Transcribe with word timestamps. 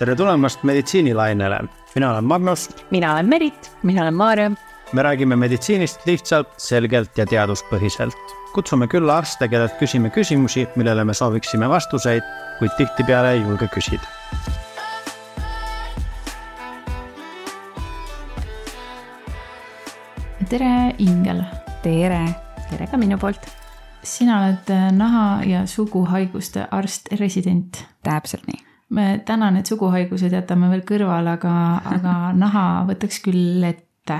tere 0.00 0.14
tulemast 0.16 0.62
meditsiinilainele, 0.64 1.58
mina 1.94 2.10
olen 2.12 2.24
Magnus. 2.24 2.70
mina 2.90 3.12
olen 3.12 3.28
Merit. 3.28 3.72
mina 3.82 4.02
olen 4.02 4.14
Maarja. 4.14 4.50
me 4.92 5.02
räägime 5.02 5.36
meditsiinist 5.36 6.06
lihtsalt, 6.06 6.48
selgelt 6.56 7.18
ja 7.18 7.26
teaduspõhiselt. 7.26 8.16
kutsume 8.54 8.86
külla 8.86 9.16
arste, 9.16 9.48
kellelt 9.48 9.72
küsime 9.78 10.10
küsimusi, 10.10 10.68
millele 10.76 11.04
me 11.04 11.14
sooviksime 11.14 11.68
vastuseid, 11.68 12.22
kuid 12.58 12.70
tihtipeale 12.76 13.32
ei 13.32 13.40
julge 13.40 13.68
küsida. 13.68 14.06
tere, 20.48 20.94
Ingel. 20.98 21.44
tere. 21.82 22.24
tere 22.70 22.86
ka 22.86 22.96
minu 22.96 23.18
poolt. 23.18 23.52
sina 24.02 24.40
oled 24.46 24.74
naha- 24.96 25.44
ja 25.44 25.66
suguhaiguste 25.66 26.66
arst-resident. 26.70 27.84
täpselt 28.02 28.46
nii 28.46 28.69
me 28.90 29.20
täna 29.26 29.50
need 29.54 29.68
suguhaigused 29.70 30.34
jätame 30.34 30.70
veel 30.72 30.82
kõrvale, 30.86 31.36
aga, 31.38 31.54
aga 31.94 32.18
naha 32.42 32.66
võtaks 32.90 33.22
küll 33.24 33.64
ette. 33.66 34.18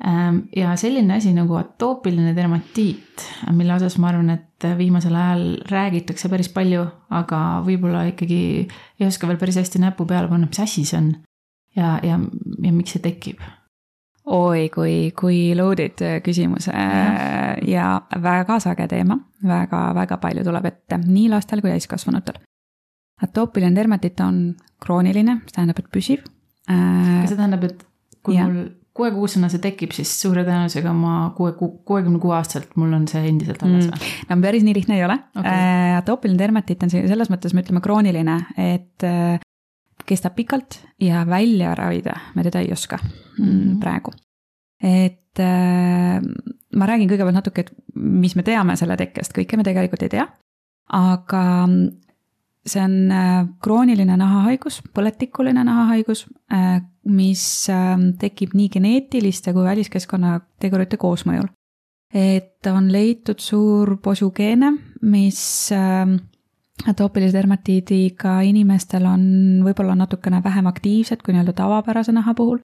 Ähm, 0.00 0.46
ja 0.56 0.72
selline 0.80 1.18
asi 1.18 1.34
nagu 1.36 1.58
atoopiline 1.60 2.32
dermatiit, 2.36 3.26
mille 3.52 3.74
osas 3.76 3.98
ma 4.00 4.08
arvan, 4.08 4.32
et 4.32 4.68
viimasel 4.78 5.16
ajal 5.16 5.44
räägitakse 5.68 6.30
päris 6.32 6.48
palju, 6.54 6.86
aga 7.12 7.60
võib-olla 7.66 8.06
ikkagi 8.08 8.40
ei 8.64 9.06
oska 9.06 9.28
veel 9.28 9.40
päris 9.40 9.60
hästi 9.60 9.82
näpu 9.82 10.08
peale 10.08 10.30
panna, 10.30 10.48
mis 10.48 10.62
asi 10.64 10.86
see 10.88 11.02
on 11.02 11.10
ja, 11.76 11.98
ja, 12.02 12.16
ja 12.16 12.72
miks 12.72 12.96
see 12.96 13.04
tekib. 13.04 13.44
Oi 14.30 14.68
kui, 14.72 15.10
kui 15.16 15.50
loaded 15.58 16.00
küsimus 16.24 16.68
ja, 16.70 17.56
ja 17.66 17.86
väga 18.22 18.60
sage 18.62 18.86
teema 18.88 19.16
väga,, 19.42 19.90
väga-väga 19.96 20.20
palju 20.22 20.44
tuleb 20.46 20.68
ette 20.70 21.00
nii 21.02 21.28
lastel 21.32 21.64
kui 21.64 21.72
täiskasvanutel 21.72 22.38
atoopiline 23.24 23.76
dermatiit 23.76 24.20
on 24.24 24.42
krooniline, 24.80 25.40
mis 25.44 25.56
tähendab, 25.56 25.80
et 25.82 25.88
püsiv. 25.92 26.26
Äh, 26.70 27.24
see 27.28 27.36
tähendab, 27.36 27.64
et 27.68 27.82
kui 28.24 28.36
ja. 28.36 28.46
mul 28.48 28.70
kuue-kuusena 28.96 29.48
see 29.52 29.62
tekib, 29.62 29.92
siis 29.94 30.10
suure 30.20 30.42
tõenäosusega 30.44 30.92
ma 30.96 31.14
kuue, 31.36 31.52
kuuekümne 31.56 32.18
kuue 32.20 32.34
aastaselt 32.36 32.74
mul 32.80 32.92
on 32.96 33.06
see 33.08 33.22
endiselt 33.30 33.62
alles 33.64 33.86
või 33.86 33.94
mm.? 33.94 34.24
no 34.28 34.38
päris 34.42 34.66
nii 34.66 34.74
lihtne 34.76 34.96
ei 34.98 35.04
ole 35.06 35.16
okay.. 35.30 35.52
Äh, 35.52 35.92
atoopiline 36.00 36.40
dermatiit 36.40 36.82
on 36.84 36.92
selles 36.92 37.30
mõttes, 37.32 37.54
me 37.54 37.62
ütleme 37.64 37.82
krooniline, 37.84 38.36
et 38.58 39.06
äh, 39.06 39.38
kestab 40.10 40.34
pikalt 40.36 40.80
ja 41.00 41.22
välja 41.28 41.76
ravida 41.78 42.16
me 42.34 42.44
teda 42.44 42.64
ei 42.64 42.72
oska 42.74 42.98
mm 42.98 43.46
-hmm. 43.46 43.78
praegu. 43.80 44.12
et 44.82 45.40
ma 45.40 46.86
räägin 46.86 47.08
kõigepealt 47.08 47.38
natuke, 47.38 47.60
et 47.60 47.72
mis 47.94 48.34
me 48.36 48.42
teame 48.42 48.76
selle 48.76 48.96
tekkest, 48.98 49.32
kõike 49.36 49.56
me 49.56 49.64
tegelikult 49.64 50.02
ei 50.02 50.08
tea. 50.08 50.26
aga 50.98 51.42
see 52.66 52.82
on 52.82 53.12
äh, 53.12 53.46
krooniline 53.62 54.16
nahahaigus, 54.20 54.80
põletikuline 54.94 55.64
nahahaigus, 55.64 56.26
äh, 56.52 56.80
mis 57.08 57.42
ähm, 57.72 58.10
tekib 58.20 58.54
nii 58.54 58.68
geneetiliste 58.68 59.54
kui 59.56 59.64
väliskeskkonna 59.64 60.38
tegurite 60.60 61.00
koosmõjul. 61.00 61.48
et 62.14 62.66
on 62.66 62.88
leitud 62.92 63.38
suur 63.38 63.96
posu 64.02 64.32
geene, 64.34 64.72
mis 65.02 65.70
ähm, 65.72 66.16
atoopilise 66.90 67.36
dermatiidiga 67.36 68.40
inimestel 68.42 69.06
on 69.06 69.22
võib-olla 69.64 69.94
natukene 69.94 70.40
vähem 70.44 70.66
aktiivsed 70.66 71.22
kui 71.22 71.34
nii-öelda 71.34 71.54
tavapärase 71.62 72.12
naha 72.12 72.34
puhul 72.34 72.58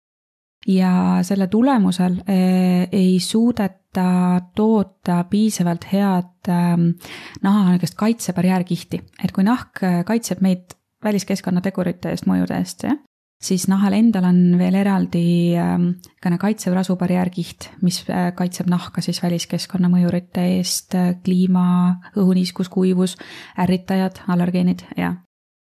ja 0.66 1.18
selle 1.22 1.46
tulemusel 1.46 2.20
eh, 2.26 2.88
ei 2.92 3.18
suudeta 3.20 4.40
toota 4.54 5.24
piisavalt 5.30 5.86
head 5.92 6.50
ähm, 6.52 6.88
naha 7.42 7.70
niisugust 7.70 7.96
kaitsebarjäärkihti, 7.96 9.02
et 9.24 9.32
kui 9.32 9.46
nahk 9.46 9.82
äh, 9.84 10.00
kaitseb 10.04 10.42
meid 10.44 10.76
väliskeskkonna 11.04 11.62
tegurite 11.64 12.10
eest, 12.12 12.26
mõjude 12.28 12.58
eest, 12.58 12.86
jah, 12.88 12.98
siis 13.42 13.66
nahal 13.70 13.94
endal 13.96 14.26
on 14.28 14.40
veel 14.58 14.78
eraldi 14.80 15.26
niisugune 15.54 16.34
ähm, 16.34 16.40
kaitsev 16.40 16.76
rasubarjäärkiht, 16.76 17.70
mis 17.86 18.02
äh, 18.10 18.32
kaitseb 18.36 18.70
nahka 18.72 19.04
siis 19.04 19.22
väliskeskkonna 19.22 19.90
mõjurite 19.92 20.44
eest, 20.56 20.96
äh, 20.98 21.14
kliima, 21.24 21.66
õhuniiskus, 22.16 22.72
kuivus, 22.72 23.16
ärritajad, 23.62 24.24
allergeenid 24.32 24.84
ja 24.96 25.14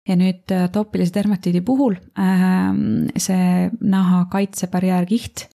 ja 0.08 0.16
nüüd 0.18 0.50
äh, 0.50 0.68
dermatiidi 1.14 1.60
puhul 1.62 1.96
ähm, 2.18 3.08
see 3.16 3.70
naha 3.80 4.24
kaitsebarjäärkiht 4.30 5.48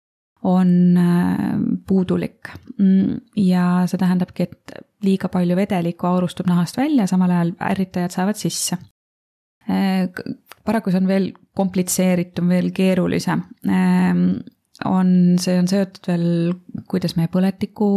on 0.47 0.97
äh, 0.97 1.57
puudulik 1.87 2.53
mm, 2.79 3.17
ja 3.37 3.87
see 3.91 3.99
tähendabki, 3.99 4.47
et 4.47 4.77
liiga 5.03 5.29
palju 5.33 5.57
vedelikku 5.59 6.07
aurustub 6.07 6.47
nahast 6.47 6.79
välja, 6.79 7.07
samal 7.11 7.33
ajal 7.35 7.55
ärritajad 7.71 8.15
saavad 8.15 8.39
sisse. 8.39 8.79
Äh, 9.67 10.07
paraku 10.65 10.93
see 10.93 11.03
on 11.03 11.11
veel 11.11 11.33
komplitseeritum, 11.57 12.49
veel 12.53 12.71
keerulisem. 12.77 13.43
Ähm, 13.67 14.25
on, 14.85 15.11
see 15.43 15.59
on 15.59 15.69
seotud 15.71 16.07
veel, 16.07 16.29
kuidas 16.87 17.17
meie 17.19 17.33
põletiku 17.33 17.89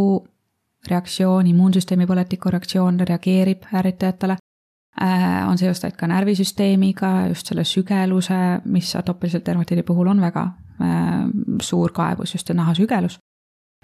reaktsioon, 0.90 1.46
immuunsüsteemi 1.46 2.08
põletiku 2.08 2.50
reaktsioon 2.50 3.02
reageerib 3.06 3.68
ärritajatele 3.76 4.40
on 5.46 5.58
seostatud 5.58 5.96
ka 5.96 6.06
närvisüsteemiga, 6.10 7.26
just 7.28 7.46
selle 7.46 7.64
sügeluse, 7.64 8.60
mis 8.64 8.90
atoopiliselt 8.96 9.46
dermatiidi 9.46 9.82
puhul 9.86 10.10
on 10.10 10.20
väga 10.20 10.42
äh, 10.82 11.26
suur 11.62 11.92
kaebus, 11.92 12.34
just 12.34 12.46
see 12.46 12.56
nahasügelus. 12.56 13.18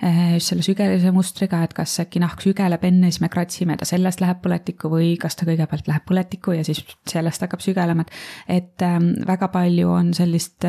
Äh, 0.02 0.34
just 0.34 0.50
selle 0.50 0.60
sügelise 0.60 1.08
mustriga, 1.08 1.62
et 1.64 1.72
kas 1.72 1.94
äkki 2.02 2.20
nahk 2.20 2.42
sügeleb 2.44 2.82
enne, 2.84 3.08
siis 3.08 3.22
me 3.22 3.30
kratsime, 3.32 3.78
ta 3.80 3.86
sellest 3.88 4.20
läheb 4.20 4.42
põletikku 4.44 4.90
või 4.92 5.14
kas 5.20 5.38
ta 5.40 5.46
kõigepealt 5.48 5.88
läheb 5.88 6.04
põletikku 6.04 6.52
ja 6.52 6.66
siis 6.68 6.82
sellest 7.08 7.46
hakkab 7.46 7.64
sügelema, 7.64 8.04
et. 8.04 8.18
et 8.58 8.84
ähm, 8.84 9.06
väga 9.24 9.48
palju 9.54 9.94
on 9.94 10.10
sellist, 10.16 10.68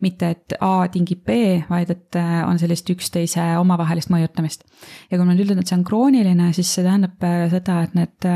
mitte 0.00 0.30
et 0.32 0.56
A 0.64 0.88
tingib 0.88 1.20
B, 1.28 1.36
vaid 1.68 1.92
et 1.92 2.16
on 2.16 2.56
sellist 2.56 2.88
üksteise 2.96 3.44
omavahelist 3.60 4.08
mõjutamist. 4.14 4.64
ja 5.10 5.18
kui 5.18 5.26
ma 5.26 5.34
nüüd 5.34 5.44
ütlen, 5.44 5.60
et 5.60 5.68
see 5.68 5.76
on 5.76 5.84
krooniline, 5.84 6.48
siis 6.56 6.72
see 6.72 6.86
tähendab 6.86 7.28
seda, 7.52 7.82
et 7.84 7.94
need 8.00 8.30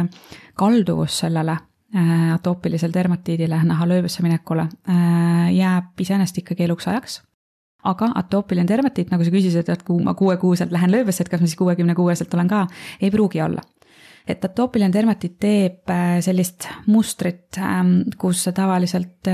kalduvus 0.60 1.16
sellele 1.24 1.56
äh, 1.96 2.28
atoopilisele 2.34 2.92
dermatiidile, 2.92 3.62
nahalööbesse 3.72 4.22
minekule 4.26 4.68
äh, 4.68 5.48
jääb 5.56 6.04
iseenesest 6.04 6.44
ikkagi 6.44 6.68
eluks 6.68 6.88
ajaks. 6.92 7.20
Aga 7.84 8.10
atoopiline 8.20 8.68
dermatiit, 8.68 9.10
nagu 9.12 9.24
sa 9.24 9.32
küsisid, 9.32 9.68
et 9.72 9.84
kui 9.86 10.02
ma 10.04 10.14
kuuekuuselt 10.18 10.72
lähen 10.74 10.92
lööbesse, 10.92 11.24
et 11.24 11.32
kas 11.32 11.42
ma 11.42 11.48
siis 11.48 11.58
kuuekümne 11.60 11.94
kuueselt 11.98 12.34
olen 12.34 12.50
ka, 12.50 12.66
ei 13.00 13.10
pruugi 13.10 13.42
olla 13.42 13.64
et 14.30 14.44
atoopiline 14.44 14.92
dermatiit 14.94 15.38
teeb 15.42 15.90
äh, 15.90 16.18
sellist 16.22 16.68
mustrit, 16.86 17.56
ähm, 17.58 18.02
kus 18.20 18.44
tavaliselt 18.54 19.30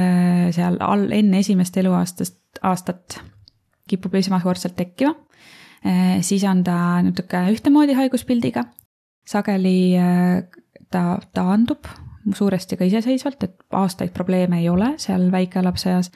seal 0.56 0.78
all, 0.80 1.10
enne 1.12 1.42
esimest 1.42 1.76
eluaastast, 1.82 2.38
aastat 2.64 3.18
kipub 3.90 4.14
esmakordselt 4.18 4.76
tekkima. 4.76 5.14
siis 6.24 6.42
on 6.48 6.64
ta 6.64 7.02
natuke 7.04 7.44
ühtemoodi 7.52 7.94
haiguspildiga, 7.94 8.64
sageli 9.28 9.94
ta 10.90 11.02
taandub 11.34 11.86
suuresti 12.34 12.78
ka 12.78 12.86
iseseisvalt, 12.88 13.44
et 13.46 13.76
aastaid 13.76 14.10
probleeme 14.14 14.60
ei 14.60 14.68
ole 14.68 14.94
seal 15.02 15.30
väikelapse 15.32 15.92
eas. 15.92 16.10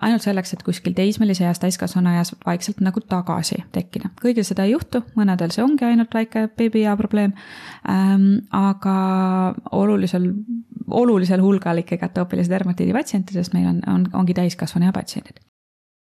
Ainult 0.00 0.24
selleks, 0.24 0.54
et 0.54 0.62
kuskil 0.64 0.94
teismelise 0.96 1.44
eas, 1.44 1.60
täiskasvanu 1.62 2.14
eas 2.16 2.32
vaikselt 2.46 2.80
nagu 2.84 3.00
tagasi 3.00 3.60
tekkida. 3.72 4.12
kõigil 4.22 4.46
seda 4.46 4.64
ei 4.64 4.74
juhtu, 4.74 5.02
mõnedel 5.18 5.52
see 5.54 5.64
ongi 5.64 5.84
ainult 5.88 6.14
väike 6.14 6.48
beebiea 6.56 6.96
probleem 6.96 7.34
ähm,. 7.88 8.46
aga 8.50 8.96
olulisel, 9.72 10.32
olulisel 10.88 11.40
hulgal 11.44 11.84
ikkagi 11.84 12.08
atoopilise 12.08 12.50
dermatiidi 12.50 12.96
patsientidest 12.96 13.54
meil 13.54 13.68
on, 13.74 13.80
on, 13.86 14.08
ongi 14.22 14.34
täiskasvanu 14.34 14.90
ja 14.90 14.96
patsiendid 14.96 15.40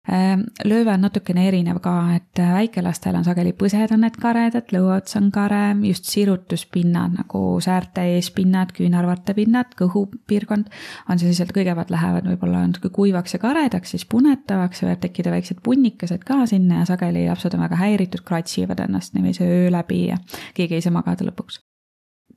lööve 0.07 0.93
on 0.93 1.01
natukene 1.03 1.43
erinev 1.47 1.79
ka, 1.83 1.93
et 2.15 2.39
äh, 2.39 2.53
väikelastel 2.55 3.17
on 3.19 3.25
sageli 3.27 3.51
põsed 3.53 3.91
on 3.93 4.01
need 4.05 4.15
karedad, 4.17 4.71
lõuots 4.73 5.17
on 5.19 5.27
kare, 5.31 5.75
just 5.85 6.07
sirutuspinnad 6.09 7.17
nagu 7.19 7.41
säärte 7.61 8.05
eespinnad, 8.15 8.71
küünarvartepinnad, 8.77 9.75
kõhupiirkond 9.77 10.71
on 11.09 11.21
sellised, 11.21 11.51
kõigepealt 11.55 11.91
lähevad 11.93 12.29
võib-olla 12.31 12.63
natuke 12.65 12.89
kuivaks 12.95 13.35
ja 13.35 13.41
karedaks, 13.43 13.93
siis 13.93 14.07
punetavaks, 14.09 14.85
võivad 14.85 15.03
tekkida 15.03 15.35
väiksed 15.35 15.61
punnikesed 15.63 16.23
ka 16.25 16.45
sinna 16.49 16.81
ja 16.81 16.87
sageli 16.89 17.27
lapsed 17.27 17.53
on 17.53 17.67
väga 17.67 17.81
häiritud, 17.83 18.23
kratsivad 18.25 18.81
ennast 18.87 19.13
niiviisi 19.13 19.45
öö 19.45 19.67
läbi 19.73 20.07
ja 20.07 20.17
keegi 20.57 20.79
ei 20.79 20.85
saa 20.85 20.95
magada 20.95 21.27
lõpuks. 21.27 21.59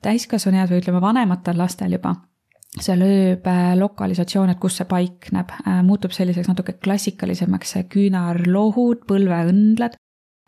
täiskasvanu 0.03 0.59
eas 0.59 0.69
või 0.69 0.83
ütleme, 0.83 1.01
vanematel 1.01 1.57
lastel 1.57 1.95
juba 1.95 2.17
see 2.81 2.95
lööb 2.97 3.49
äh, 3.49 3.73
lokalisatsioon, 3.77 4.53
et 4.53 4.61
kus 4.61 4.79
see 4.79 4.89
paikneb, 4.89 5.51
äh, 5.63 5.81
muutub 5.85 6.13
selliseks 6.15 6.49
natuke 6.49 6.77
klassikalisemaks, 6.81 7.77
küünarlohud, 7.93 9.05
põlveõndlad. 9.09 9.99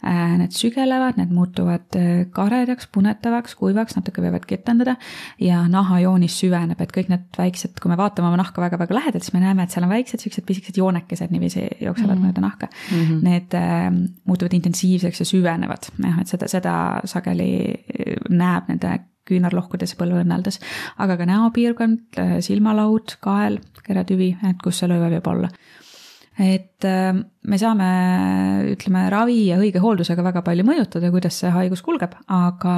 Äh, 0.06 0.34
need 0.38 0.54
sügelevad, 0.54 1.16
need 1.18 1.32
muutuvad 1.34 1.96
karedaks, 2.36 2.90
punetavaks, 2.94 3.56
kuivaks, 3.58 3.96
natuke 3.96 4.22
võivad 4.22 4.44
ketendada 4.46 4.98
ja 5.42 5.62
nahajoonis 5.72 6.36
süveneb, 6.44 6.82
et 6.84 6.92
kõik 6.94 7.10
need 7.10 7.40
väiksed, 7.40 7.80
kui 7.82 7.90
me 7.90 7.98
vaatame 7.98 8.28
oma 8.28 8.42
nahka 8.42 8.62
väga-väga 8.62 8.98
lähedalt, 9.00 9.26
siis 9.26 9.34
me 9.34 9.42
näeme, 9.42 9.66
et 9.66 9.74
seal 9.74 9.88
on 9.88 9.94
väiksed 9.96 10.22
siuksed 10.22 10.46
pisikesed 10.46 10.78
joonekesed 10.82 11.34
niiviisi 11.34 11.64
jooksevad 11.88 12.12
mm 12.12 12.22
-hmm. 12.22 12.28
mööda 12.28 12.44
nahka 12.44 12.68
mm. 12.68 13.02
-hmm. 13.02 13.24
Need 13.24 13.58
äh, 13.58 13.90
muutuvad 14.28 14.54
intensiivseks 14.54 15.20
ja 15.20 15.26
süvenevad, 15.26 15.90
jah, 16.04 16.22
et 16.22 16.28
seda, 16.28 16.48
seda 16.48 17.02
sageli 17.06 17.74
näeb 18.30 18.68
nende 18.68 19.00
küünarlohkudes 19.26 19.96
põlve 20.00 20.24
õnneldes, 20.24 20.60
aga 21.02 21.18
ka 21.20 21.30
näopiirkond, 21.30 22.22
silmalaud, 22.46 23.18
kael, 23.24 23.60
keretüvi, 23.86 24.36
et 24.50 24.62
kus 24.64 24.82
see 24.82 24.92
lööve 24.92 25.16
võib 25.18 25.34
olla. 25.34 25.52
Et 26.36 26.84
äh, 26.84 27.14
me 27.48 27.58
saame, 27.58 27.86
ütleme, 28.74 29.06
ravi 29.12 29.38
ja 29.48 29.56
õige 29.56 29.80
hooldusega 29.80 30.24
väga 30.26 30.42
palju 30.44 30.66
mõjutada, 30.68 31.08
kuidas 31.14 31.38
see 31.40 31.52
haigus 31.54 31.80
kulgeb, 31.86 32.18
aga, 32.28 32.74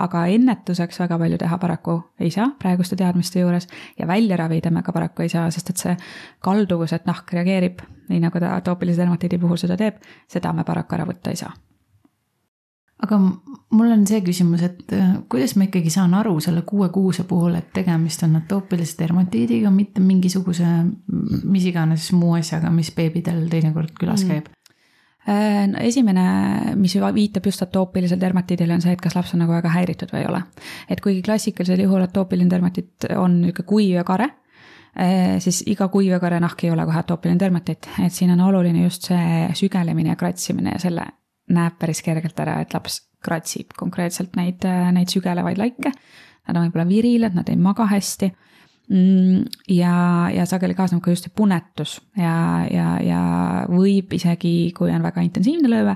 aga 0.00 0.22
ennetuseks 0.32 1.02
väga 1.02 1.18
palju 1.20 1.40
teha 1.42 1.58
paraku 1.60 1.98
ei 2.24 2.32
saa 2.32 2.48
praeguste 2.62 2.96
teadmiste 2.96 3.42
juures 3.42 3.68
ja 3.98 4.08
välja 4.08 4.38
ravida 4.40 4.72
me 4.72 4.80
ka 4.86 4.94
paraku 4.96 5.26
ei 5.26 5.32
saa, 5.32 5.50
sest 5.52 5.74
et 5.74 5.82
see 5.84 5.92
kalduvus, 6.40 6.96
et 6.96 7.04
nahk 7.04 7.36
reageerib, 7.36 7.84
nii 8.08 8.22
nagu 8.24 8.40
ta 8.40 8.54
atoopilise 8.62 9.04
dermatiidi 9.04 9.40
puhul 9.44 9.60
seda 9.60 9.76
teeb, 9.76 10.00
seda 10.24 10.54
me 10.56 10.64
paraku 10.64 10.96
ära 10.96 11.08
võtta 11.12 11.36
ei 11.36 11.42
saa 11.44 11.52
aga 13.02 13.18
mul 13.18 13.90
on 13.90 14.06
see 14.06 14.22
küsimus, 14.22 14.62
et 14.66 14.94
äh, 14.94 15.14
kuidas 15.30 15.56
ma 15.58 15.66
ikkagi 15.66 15.90
saan 15.90 16.14
aru 16.14 16.36
selle 16.44 16.62
kuue-kuuse 16.66 17.24
puhul, 17.28 17.56
et 17.58 17.70
tegemist 17.74 18.22
on 18.26 18.36
atoopilise 18.38 18.98
dermatiidiga, 19.00 19.72
mitte 19.74 20.02
mingisuguse 20.04 20.68
mis 21.42 21.66
iganes 21.68 22.10
muu 22.16 22.36
asjaga, 22.38 22.70
mis 22.74 22.92
beebidel 22.94 23.46
teinekord 23.50 23.94
külas 23.98 24.22
mm. 24.22 24.28
käib 24.28 24.50
äh, 25.26 25.64
no 25.70 25.80
esimene, 25.82 26.26
mis 26.78 26.94
viitab 27.16 27.48
just 27.50 27.64
atoopilisele 27.66 28.20
dermatiidile, 28.20 28.76
on 28.76 28.84
see, 28.84 28.94
et 28.94 29.02
kas 29.02 29.16
laps 29.18 29.34
on 29.34 29.42
nagu 29.42 29.56
väga 29.56 29.72
häiritud 29.74 30.14
või 30.14 30.22
ei 30.22 30.28
ole. 30.30 30.44
et 30.88 31.02
kuigi 31.02 31.24
klassikalisel 31.26 31.82
juhul 31.82 32.06
atoopiline 32.06 32.50
dermatiit 32.50 33.10
on 33.16 33.40
niisugune 33.40 33.66
kuiv 33.72 33.96
ja 33.96 34.04
kare, 34.06 34.28
äh, 34.94 35.40
siis 35.42 35.64
iga 35.66 35.90
kuiv 35.90 36.14
ja 36.14 36.20
kare 36.22 36.38
nahk 36.44 36.62
ei 36.62 36.70
ole 36.70 36.86
kohe 36.86 37.02
atoopiline 37.02 37.40
dermatiit, 37.40 37.90
et 38.06 38.14
siin 38.14 38.30
on 38.36 38.46
oluline 38.46 38.86
just 38.86 39.10
see 39.10 39.50
sügelemine 39.58 40.14
ja 40.14 40.20
kratsimine 40.20 40.76
ja 40.76 40.84
selle 40.86 41.08
näeb 41.54 41.78
päris 41.80 42.02
kergelt 42.04 42.38
ära, 42.42 42.60
et 42.62 42.74
laps 42.74 43.00
kratsib 43.22 43.74
konkreetselt 43.78 44.36
neid, 44.38 44.64
neid 44.94 45.12
sügelevaid 45.12 45.60
laike. 45.60 45.92
Nad 46.48 46.56
on 46.58 46.66
võib-olla 46.66 46.88
virilad, 46.88 47.36
nad 47.38 47.50
ei 47.52 47.58
maga 47.60 47.86
hästi. 47.90 48.32
Mm, 48.92 49.44
ja, 49.70 49.94
ja 50.34 50.46
sageli 50.48 50.74
kaasneb 50.74 51.00
ka 51.04 51.12
just 51.12 51.28
see 51.28 51.32
punetus 51.38 51.94
ja, 52.18 52.34
ja, 52.66 52.86
ja 53.00 53.20
võib 53.70 54.10
isegi, 54.18 54.72
kui 54.76 54.90
on 54.92 55.06
väga 55.06 55.22
intensiivne 55.22 55.70
lööve, 55.70 55.94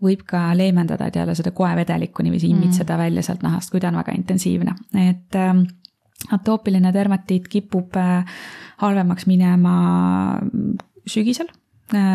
võib 0.00 0.22
ka 0.28 0.44
leevendada 0.56 1.10
jälle 1.12 1.34
seda 1.36 1.50
koevedelikku 1.52 2.22
niiviisi 2.24 2.52
immitseda 2.54 2.94
mm. 2.94 3.02
välja 3.02 3.26
sealt 3.26 3.42
nahast, 3.44 3.74
kui 3.74 3.82
ta 3.82 3.90
on 3.90 3.98
väga 3.98 4.14
intensiivne, 4.16 4.76
et 5.02 5.36
ähm, 5.36 5.66
atoopiline 6.30 6.94
dermatiit 6.94 7.50
kipub 7.50 7.98
äh, 7.98 8.22
halvemaks 8.80 9.26
minema 9.28 9.74
sügisel 11.10 11.50
Äh, 11.50 11.59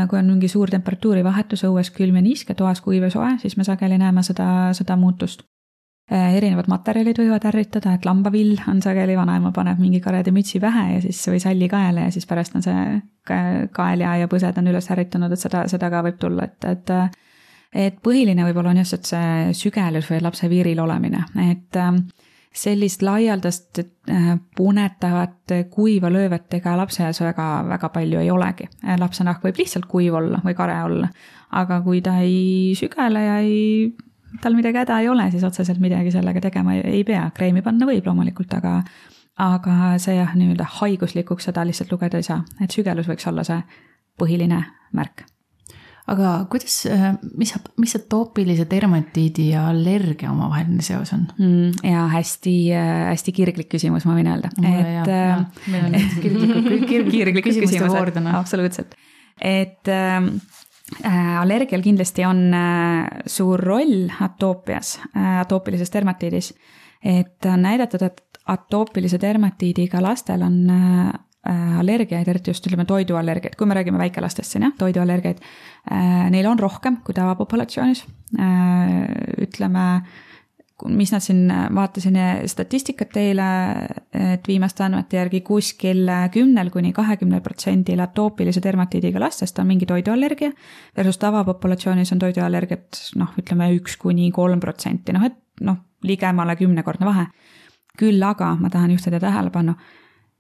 kui 0.10 0.20
on 0.20 0.30
mingi 0.30 0.48
suur 0.52 0.72
temperatuuri 0.72 1.24
vahetus, 1.26 1.66
õues 1.68 1.92
külm 1.96 2.16
ja 2.20 2.24
niiske, 2.26 2.56
toas 2.56 2.82
kuiv 2.82 3.08
ja 3.08 3.12
soe, 3.14 3.36
siis 3.42 3.58
me 3.58 3.68
sageli 3.68 3.98
näeme 4.02 4.24
seda, 4.24 4.48
seda 4.78 4.98
muutust. 5.00 5.46
Äh, 6.12 6.36
erinevad 6.38 6.68
materjalid 6.70 7.18
võivad 7.18 7.48
ärritada, 7.50 7.96
et 7.98 8.04
lambavill 8.06 8.60
on 8.70 8.82
sageli, 8.86 9.16
vanaema 9.18 9.50
paneb 9.56 9.80
mingi 9.82 9.98
kareda 10.04 10.30
mütsi 10.32 10.62
pähe 10.62 10.84
ja 10.92 11.00
siis 11.02 11.24
või 11.32 11.40
salli 11.42 11.70
kaela 11.72 12.04
ja 12.06 12.12
siis 12.14 12.28
pärast 12.30 12.54
on 12.56 12.62
see 12.62 13.00
kael 13.26 14.04
ja, 14.06 14.12
ja 14.22 14.28
põsed 14.30 14.60
on 14.62 14.70
üles 14.70 14.90
ärritunud, 14.94 15.34
et 15.34 15.42
seda, 15.42 15.64
seda 15.72 15.90
ka 15.90 16.04
võib 16.06 16.20
tulla, 16.22 16.46
et, 16.46 16.70
et 16.70 16.94
et 17.76 17.98
põhiline 18.06 18.46
võib-olla 18.46 18.72
on 18.72 18.84
just, 18.84 18.94
et 19.00 19.10
see 19.10 19.56
sügelus 19.58 20.06
või 20.12 20.22
lapse 20.24 20.48
viiril 20.50 20.80
olemine, 20.80 21.26
et 21.50 21.82
äh, 21.82 21.98
sellist 22.56 23.02
laialdast 23.04 23.80
äh, 23.80 24.36
punetavat 24.58 25.54
kuiva 25.70 26.10
löövet 26.12 26.54
ega 26.54 26.78
lapse 26.80 27.04
ees 27.04 27.20
väga, 27.22 27.48
väga 27.68 27.90
palju 27.90 28.22
ei 28.22 28.32
olegi. 28.32 28.70
lapse 29.00 29.24
nahk 29.28 29.44
võib 29.44 29.60
lihtsalt 29.60 29.90
kuiv 29.92 30.16
olla 30.22 30.40
või 30.46 30.56
kare 30.56 30.78
olla, 30.84 31.10
aga 31.52 31.82
kui 31.84 32.02
ta 32.02 32.18
ei 32.24 32.74
sügele 32.80 33.26
ja 33.26 33.38
ei, 33.44 33.92
tal 34.42 34.56
midagi 34.56 34.82
häda 34.84 35.02
ei 35.04 35.10
ole, 35.10 35.28
siis 35.32 35.44
otseselt 35.44 35.84
midagi 35.84 36.16
sellega 36.16 36.42
tegema 36.48 36.78
ei, 36.78 36.86
ei 37.00 37.04
pea, 37.04 37.28
kreemi 37.36 37.62
panna 37.66 37.88
võib 37.90 38.08
loomulikult, 38.08 38.56
aga 38.56 38.80
aga 39.44 39.96
see 40.00 40.16
jah, 40.16 40.32
nii-öelda 40.32 40.68
haiguslikuks 40.80 41.50
seda 41.50 41.66
lihtsalt 41.68 41.92
lugeda 41.92 42.22
ei 42.22 42.24
saa, 42.24 42.40
et 42.64 42.72
sügelus 42.72 43.10
võiks 43.12 43.28
olla 43.28 43.44
see 43.44 43.60
põhiline 44.16 44.64
märk 44.96 45.26
aga 46.12 46.32
kuidas, 46.52 46.78
äh, 46.90 47.16
mis, 47.38 47.54
mis 47.82 47.96
atoopilise 47.98 48.68
dermatiidi 48.70 49.48
ja 49.54 49.66
allergia 49.72 50.30
omavaheline 50.32 50.86
seos 50.86 51.14
on 51.16 51.26
mm,? 51.38 51.88
ja 51.90 52.06
hästi, 52.14 52.56
äh, 52.78 52.92
hästi 53.10 53.34
kirglik 53.36 53.72
küsimus, 53.72 54.06
ma 54.06 54.18
võin 54.18 54.30
öelda. 54.30 54.52
et. 54.62 55.10
Äh, 55.10 55.66
meil 55.74 55.88
on 55.88 55.98
nüüd 55.98 56.16
kirglikud, 56.24 57.10
kirglikud 57.10 57.50
küsimuste 57.50 57.90
voor 57.90 58.14
täna. 58.14 58.38
absoluutselt, 58.42 58.94
et 59.42 59.90
äh, 59.90 60.22
allergial 61.42 61.82
kindlasti 61.86 62.28
on 62.30 62.46
äh, 62.54 63.26
suur 63.26 63.66
roll 63.66 64.06
atoopias 64.30 65.00
äh,, 65.10 65.40
atoopilises 65.42 65.94
dermatiidis. 65.94 66.54
et 67.02 67.50
on 67.50 67.66
näidatud, 67.66 68.06
et 68.06 68.22
atoopilise 68.46 69.18
dermatiidiga 69.22 70.06
lastel 70.06 70.46
on 70.46 70.62
äh, 70.70 71.14
Äh, 71.14 71.35
allergiaid, 71.46 72.28
eriti 72.28 72.54
just 72.54 72.66
ütleme 72.66 72.88
toiduallergiaid, 72.90 73.56
kui 73.58 73.68
me 73.70 73.78
räägime 73.78 74.00
väikelastest 74.02 74.56
siin 74.56 74.66
jah, 74.66 74.76
toiduallergiaid, 74.80 75.42
äh, 75.92 76.30
neil 76.34 76.48
on 76.50 76.60
rohkem 76.60 77.02
kui 77.06 77.14
tavapopulatsioonis. 77.18 78.06
Äh, 78.40 78.94
ütleme, 79.46 79.86
mis 80.92 81.12
nad 81.14 81.24
siin, 81.24 81.46
vaatasin 81.76 82.18
statistikat 82.52 83.16
eile, 83.18 83.48
et 84.34 84.48
viimaste 84.48 84.84
andmete 84.84 85.18
järgi 85.18 85.40
kuskil 85.46 86.10
kümnel 86.34 86.70
kuni 86.74 86.92
kahekümnel 86.94 87.40
protsendil 87.46 88.02
atoopilise 88.04 88.64
dermatiidiga 88.64 89.22
lastest 89.24 89.60
on 89.60 89.70
mingi 89.70 89.86
toiduallergia. 89.86 90.52
versus 90.98 91.18
tavapopulatsioonis 91.18 92.12
on 92.12 92.20
toiduallergiat 92.20 93.02
noh, 93.16 93.32
ütleme 93.40 93.72
üks 93.78 93.98
kuni 93.98 94.32
kolm 94.32 94.60
protsenti, 94.60 95.14
noh 95.14 95.24
et 95.30 95.38
noh, 95.62 95.78
ligemale 96.04 96.56
kümnekordne 96.56 97.06
vahe. 97.06 97.28
küll 97.98 98.24
aga 98.24 98.56
ma 98.60 98.70
tahan 98.70 98.92
juhtida 98.92 99.20
tähelepanu, 99.20 99.76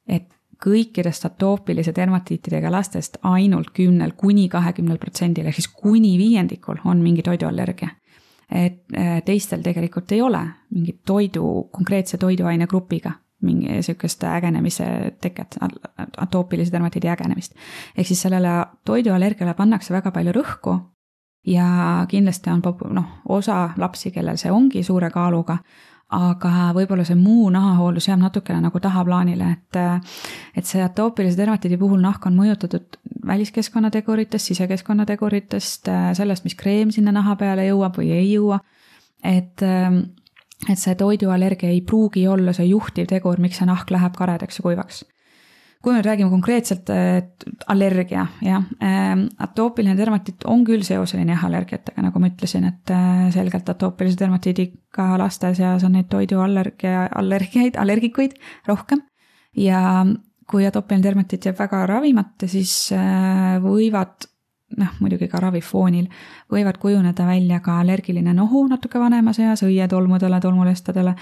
et 0.07 0.28
kõikidest 0.62 1.25
atoopilise 1.25 1.94
dermatiitidega 1.96 2.72
lastest 2.72 3.18
ainult 3.24 3.72
kümnel 3.74 4.16
kuni 4.18 4.48
kahekümnel 4.50 4.98
protsendil 4.98 5.46
ehk 5.46 5.60
siis 5.60 5.68
kuni 5.68 6.18
viiendikul 6.18 6.81
on 6.86 7.04
mingi 7.04 7.24
toiduallergia. 7.24 7.90
et 8.52 8.84
äh, 8.98 9.22
teistel 9.25 9.62
tegelikult 9.62 10.12
ei 10.12 10.22
ole 10.22 10.48
mingit 10.69 11.02
toidu, 11.06 11.69
konkreetse 11.72 12.18
toiduaine 12.18 12.68
grupiga 12.68 13.12
mingi 13.42 13.81
sihukest 13.81 14.24
ägenemise 14.24 14.86
teket, 15.22 15.57
atoopilise 16.18 16.72
dermatiidi 16.72 17.07
ägenemist. 17.07 17.54
ehk 17.98 18.07
siis 18.07 18.22
sellele 18.22 18.66
toiduallergiale 18.86 19.54
pannakse 19.54 19.94
väga 19.94 20.12
palju 20.12 20.31
rõhku 20.31 20.80
ja 21.46 22.06
kindlasti 22.07 22.50
on 22.50 22.62
noh, 22.90 23.06
osa 23.30 23.69
lapsi, 23.78 24.12
kellel 24.12 24.38
see 24.38 24.52
ongi 24.52 24.84
suure 24.84 25.10
kaaluga, 25.10 25.57
aga 26.15 26.71
võib-olla 26.75 27.06
see 27.07 27.17
muu 27.19 27.50
nahahooldus 27.53 28.07
jääb 28.09 28.21
natukene 28.21 28.62
nagu 28.63 28.79
tahaplaanile, 28.81 29.51
et 29.57 29.79
et 30.56 30.67
see 30.67 30.83
atoopilise 30.83 31.38
dermatiidi 31.38 31.78
puhul 31.78 31.99
nahk 32.04 32.25
on 32.30 32.37
mõjutatud 32.37 32.99
väliskeskkonna 33.25 33.92
teguritest, 33.92 34.51
sisekeskkonna 34.51 35.06
teguritest, 35.06 35.90
sellest, 36.18 36.45
mis 36.45 36.56
kreem 36.56 36.94
sinna 36.95 37.11
naha 37.16 37.35
peale 37.40 37.68
jõuab 37.68 37.97
või 37.99 38.11
ei 38.16 38.30
jõua. 38.33 38.59
et, 39.23 39.61
et 40.69 40.80
see 40.80 40.95
toiduallergia 40.95 41.69
ei 41.69 41.81
pruugi 41.81 42.28
olla 42.28 42.54
see 42.54 42.69
juhtiv 42.69 43.09
tegur, 43.09 43.42
miks 43.42 43.57
see 43.59 43.68
nahk 43.68 43.92
läheb 43.92 44.16
karedaks 44.16 44.59
ja 44.59 44.63
kuivaks 44.69 45.04
kui 45.85 45.94
me 45.94 46.01
räägime 46.01 46.31
konkreetselt 46.33 46.89
allergia, 47.69 48.23
jah, 48.42 48.63
ähm, 48.81 49.27
atoopiline 49.37 49.94
dermatiit 49.97 50.45
on 50.49 50.63
küll 50.65 50.81
seoseline 50.85 51.35
jah 51.35 51.44
allergiatega, 51.45 52.01
nagu 52.07 52.21
ma 52.21 52.31
ütlesin, 52.31 52.65
et 52.71 52.94
äh, 52.94 53.27
selgelt 53.35 53.69
atoopilise 53.69 54.18
dermatiidiga 54.23 55.11
laste 55.21 55.54
seas 55.57 55.85
on 55.85 55.94
neid 55.94 56.09
toiduallergia, 56.09 57.06
allergiaid, 57.21 57.77
allergikuid 57.77 58.33
rohkem. 58.69 59.06
ja 59.56 59.81
kui 60.49 60.65
atoopiline 60.65 61.06
dermatiit 61.06 61.45
jääb 61.45 61.59
väga 61.59 61.85
ravimata, 61.89 62.49
siis 62.49 62.73
äh, 62.94 63.56
võivad 63.61 64.25
noh, 64.76 64.94
muidugi 65.00 65.28
ka 65.30 65.40
ravifoonil, 65.44 66.07
võivad 66.52 66.80
kujuneda 66.81 67.26
välja 67.28 67.60
ka 67.64 67.78
allergiline 67.84 68.34
nohu 68.36 68.66
natuke 68.69 69.00
vanemas 69.00 69.40
eas, 69.44 69.64
õietolmudele, 69.66 70.40
tolmulestadele, 70.42 71.14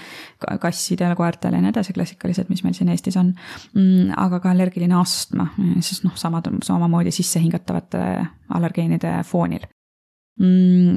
kassidele, 0.60 1.16
koertele 1.18 1.60
ja 1.60 1.64
nii 1.64 1.72
edasi, 1.74 1.94
klassikalised, 1.96 2.48
mis 2.50 2.64
meil 2.64 2.76
siin 2.76 2.90
Eestis 2.94 3.18
on. 3.20 3.34
Mm, 3.76 4.14
aga 4.20 4.40
ka 4.42 4.52
allergiline 4.54 4.96
astma, 4.98 5.50
siis 5.84 6.02
noh, 6.06 6.16
samad, 6.18 6.48
samamoodi 6.64 7.12
sissehingatavate 7.14 8.04
allergeenide 8.56 9.18
foonil. 9.28 9.68
Mm, 10.40 10.96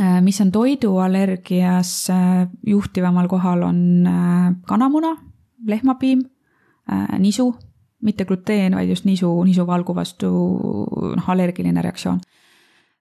äh, 0.00 0.18
mis 0.24 0.40
on 0.40 0.50
toiduallergias 0.54 1.92
äh, 2.10 2.48
juhtivamal 2.66 3.28
kohal, 3.28 3.62
on 3.68 3.80
äh, 4.08 4.50
kanamuna, 4.66 5.16
lehmapiim, 5.66 6.24
nisu 7.18 7.50
mitte 8.04 8.24
gluteen, 8.24 8.76
vaid 8.78 8.90
just 8.92 9.06
nisu, 9.08 9.30
nisuvalgu 9.44 9.94
vastu 9.96 10.28
noh, 11.16 11.30
allergiline 11.32 11.82
reaktsioon. 11.82 12.20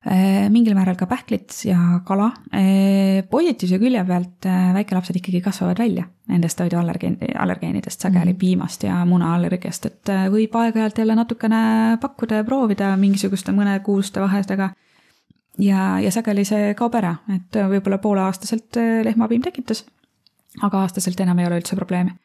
Äh, 0.08 0.46
mingil 0.54 0.76
määral 0.78 0.96
ka 0.96 1.08
pähklid 1.10 1.52
ja 1.68 2.00
kala. 2.06 2.30
Äh, 2.56 3.26
positiivse 3.30 3.80
külje 3.82 4.04
pealt 4.08 4.46
äh, 4.46 4.70
väikelapsed 4.78 5.18
ikkagi 5.20 5.42
kasvavad 5.44 5.82
välja 5.82 6.06
nendest 6.30 6.60
toiduallergeen, 6.60 7.18
allergeenidest, 7.40 8.06
sageli 8.06 8.34
mm. 8.34 8.40
piimast 8.40 8.84
ja 8.84 9.00
munaallergiast, 9.10 9.90
et 9.90 10.12
võib 10.32 10.56
aeg-ajalt 10.60 11.02
jälle 11.02 11.16
natukene 11.18 11.60
pakkuda 12.02 12.42
ja 12.42 12.48
proovida 12.48 12.92
mingisuguste 13.00 13.56
mõnekuuste 13.56 14.22
vahedega 14.22 14.70
ja, 15.64 15.84
ja 16.04 16.12
sageli 16.14 16.46
see 16.46 16.74
kaob 16.78 17.00
ära, 17.00 17.16
et 17.34 17.60
võib-olla 17.72 17.98
pooleaastaselt 18.04 18.80
lehmapiim 19.08 19.44
tekitas 19.48 19.86
aga 20.62 20.84
aastaselt 20.86 21.20
enam 21.24 21.40
ei 21.40 21.48
ole 21.50 21.60
üldse 21.62 21.78
probleemi 21.80 22.16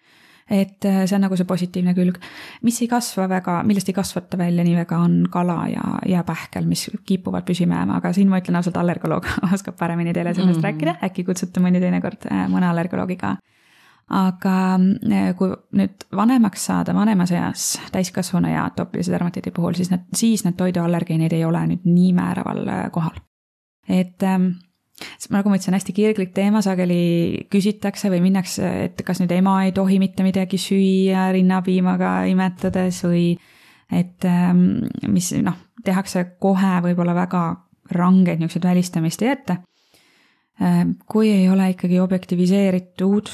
et 0.50 0.84
äh, 0.84 1.02
see 1.06 1.16
on 1.16 1.24
nagu 1.26 1.36
see 1.38 1.46
positiivne 1.48 1.94
külg. 1.94 2.18
mis 2.62 2.80
ei 2.82 2.88
kasva 2.90 3.28
väga, 3.30 3.60
millest 3.66 3.88
ei 3.88 3.96
kasvata 3.96 4.38
välja 4.38 4.64
nii 4.66 4.76
väga, 4.76 4.98
on 4.98 5.28
kala 5.30 5.58
ja, 5.70 5.84
ja 6.08 6.24
pähkel, 6.26 6.66
mis 6.66 6.88
kipuvad 7.06 7.46
püsima 7.48 7.80
jääma, 7.80 8.00
aga 8.02 8.12
siin 8.12 8.30
ma 8.30 8.40
ütlen 8.42 8.58
ausalt, 8.58 8.76
allergoloog 8.80 9.28
oskab 9.54 9.78
paremini 9.78 10.12
teile 10.12 10.34
sellest 10.34 10.58
mm 10.58 10.60
-hmm. 10.60 10.68
rääkida, 10.70 10.96
äkki 11.08 11.24
kutsute 11.24 11.60
mõni 11.60 11.80
teinekord 11.80 12.28
äh, 12.30 12.46
mõne 12.50 12.70
allergoloogi 12.70 13.16
ka 13.16 13.36
aga 14.12 14.56
äh, 15.12 15.34
kui 15.36 15.54
nüüd 15.78 16.08
vanemaks 16.16 16.66
saada 16.66 16.94
vanemas 16.94 17.30
eas, 17.30 17.78
täiskasvanu 17.92 18.50
ja 18.50 18.64
atoopilise 18.64 19.12
dermatiidi 19.12 19.50
puhul, 19.50 19.74
siis 19.74 19.90
need, 19.90 20.10
siis 20.14 20.44
need 20.44 20.58
toiduallergeenid 20.58 21.32
ei 21.32 21.44
ole 21.44 21.66
nüüd 21.66 21.86
nii 21.86 22.12
määraval 22.12 22.90
kohal. 22.90 23.16
et 23.88 24.22
ähm, 24.22 24.52
nagu 25.32 25.50
ma 25.50 25.56
ütlesin, 25.56 25.74
hästi 25.76 25.94
kirglik 25.96 26.32
teema, 26.36 26.62
sageli 26.64 27.46
küsitakse 27.52 28.10
või 28.12 28.22
minnakse, 28.26 28.68
et 28.88 29.02
kas 29.06 29.22
nüüd 29.22 29.32
ema 29.34 29.62
ei 29.66 29.72
tohi 29.76 29.98
mitte 30.02 30.24
midagi 30.26 30.60
süüa 30.60 31.30
rinnapiimaga 31.34 32.22
imetades 32.30 33.02
või 33.06 33.32
et 33.92 34.24
ähm, 34.28 34.84
mis 35.12 35.32
noh, 35.44 35.58
tehakse 35.84 36.24
kohe 36.40 36.78
võib-olla 36.84 37.16
väga 37.16 37.42
rangeid 37.92 38.40
niisuguseid 38.40 38.68
välistamist 38.70 39.22
ei 39.22 39.32
jäeta. 39.32 39.58
Ähm, 40.62 40.96
kui 41.08 41.32
ei 41.32 41.48
ole 41.50 41.72
ikkagi 41.72 41.98
objektiviseeritud, 42.00 43.32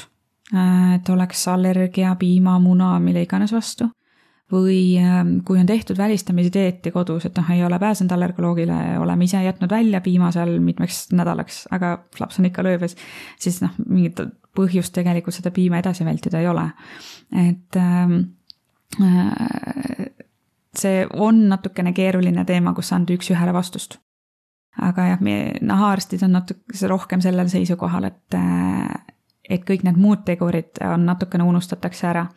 äh, 0.55 0.95
et 0.97 1.09
oleks 1.09 1.47
allergia 1.51 2.15
piima, 2.19 2.57
muna, 2.59 2.97
mille 3.03 3.23
iganes 3.27 3.53
vastu 3.55 3.91
või 4.51 4.97
ähm, 4.97 5.37
kui 5.45 5.59
on 5.59 5.65
tehtud 5.65 5.97
välistamise 5.97 6.49
dieeti 6.53 6.91
kodus, 6.91 7.25
et 7.25 7.37
noh, 7.37 7.51
ei 7.53 7.63
ole 7.63 7.79
pääsenud 7.79 8.11
allergoloogile, 8.11 8.97
oleme 8.99 9.27
ise 9.27 9.43
jätnud 9.43 9.69
välja 9.69 10.01
piima 10.01 10.31
seal 10.33 10.55
mitmeks 10.63 11.09
nädalaks, 11.13 11.67
aga 11.71 11.97
laps 12.19 12.39
on 12.39 12.49
ikka 12.49 12.65
lööbes, 12.65 12.97
siis 13.39 13.61
noh, 13.61 13.75
mingit 13.85 14.21
põhjust 14.57 14.93
tegelikult 14.95 15.37
seda 15.37 15.53
piima 15.53 15.79
edasi 15.79 16.05
vältida 16.05 16.41
ei 16.41 16.49
ole. 16.49 16.65
et 17.49 17.77
ähm, 17.77 18.17
äh, 19.01 20.09
see 20.77 21.05
on 21.13 21.47
natukene 21.49 21.93
keeruline 21.93 22.45
teema, 22.45 22.73
kus 22.73 22.93
anda 22.93 23.13
üks-ühele 23.13 23.53
vastust. 23.53 23.99
aga 24.81 25.11
jah, 25.11 25.21
meie 25.21 25.57
nahaarstid 25.61 26.23
on 26.23 26.37
natuke 26.39 26.87
rohkem 26.87 27.21
sellel 27.21 27.49
seisukohal, 27.51 28.09
et, 28.09 28.33
äh, 28.33 29.15
et 29.49 29.65
kõik 29.65 29.85
need 29.85 29.97
muud 29.97 30.25
tegurid 30.25 30.81
on 30.81 31.05
natukene 31.05 31.43
unustatakse 31.43 32.07
ära 32.07 32.29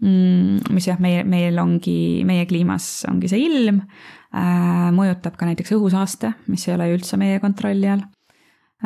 mis 0.00 0.86
jah, 0.86 0.98
meie, 1.02 1.24
meil 1.26 1.58
ongi, 1.58 2.22
meie 2.26 2.46
kliimas 2.46 3.04
ongi 3.10 3.30
see 3.30 3.40
ilm 3.48 3.80
äh,, 3.82 4.88
mõjutab 4.94 5.34
ka 5.38 5.48
näiteks 5.48 5.74
õhusaaste, 5.74 6.32
mis 6.52 6.68
ei 6.68 6.76
ole 6.76 6.90
ju 6.90 6.98
üldse 7.00 7.18
meie 7.18 7.40
kontrolli 7.42 7.90
all 7.90 8.04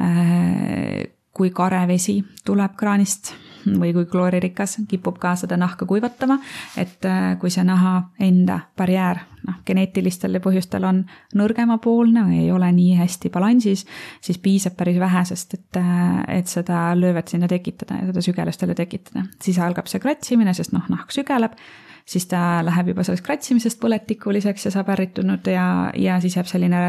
äh,. 0.00 1.02
kui 1.32 1.50
kare 1.52 1.86
vesi 1.88 2.18
tuleb 2.44 2.76
kraanist 2.76 3.34
või 3.80 3.92
kui 3.96 4.06
klooririkas, 4.10 4.78
kipub 4.88 5.18
ka 5.22 5.34
seda 5.40 5.58
nahka 5.60 5.86
kuivatama, 5.88 6.38
et 6.76 7.04
äh, 7.08 7.34
kui 7.40 7.52
see 7.52 7.64
naha 7.66 7.98
enda 8.22 8.60
barjäär 8.78 9.22
noh, 9.46 9.60
geneetilistel 9.66 10.40
põhjustel 10.42 10.86
on 10.86 11.02
nõrgemapoolne 11.38 12.24
või 12.28 12.42
ei 12.44 12.50
ole 12.54 12.70
nii 12.74 12.96
hästi 13.00 13.30
balansis, 13.34 13.86
siis 14.22 14.40
piisab 14.42 14.76
päris 14.78 15.00
vähesest, 15.02 15.54
et, 15.58 15.80
äh, 15.80 16.18
et 16.38 16.50
seda 16.50 16.90
löövet 16.98 17.32
sinna 17.32 17.50
tekitada 17.50 18.00
ja 18.00 18.10
seda 18.10 18.26
sügelust 18.28 18.62
jälle 18.62 18.78
tekitada. 18.78 19.26
siis 19.42 19.58
algab 19.58 19.90
see 19.90 20.02
kratsimine, 20.02 20.54
sest 20.54 20.72
noh, 20.72 20.86
nahk 20.92 21.14
sügeleb 21.14 21.58
siis 22.06 22.26
ta 22.26 22.62
läheb 22.64 22.92
juba 22.92 23.04
sellest 23.06 23.24
kratsimisest 23.26 23.80
põletikuliseks 23.80 24.66
ja 24.66 24.72
saab 24.74 24.90
ärritunud 24.94 25.46
ja, 25.50 25.66
ja 25.98 26.18
siis 26.20 26.36
jääb 26.36 26.48
selline 26.50 26.80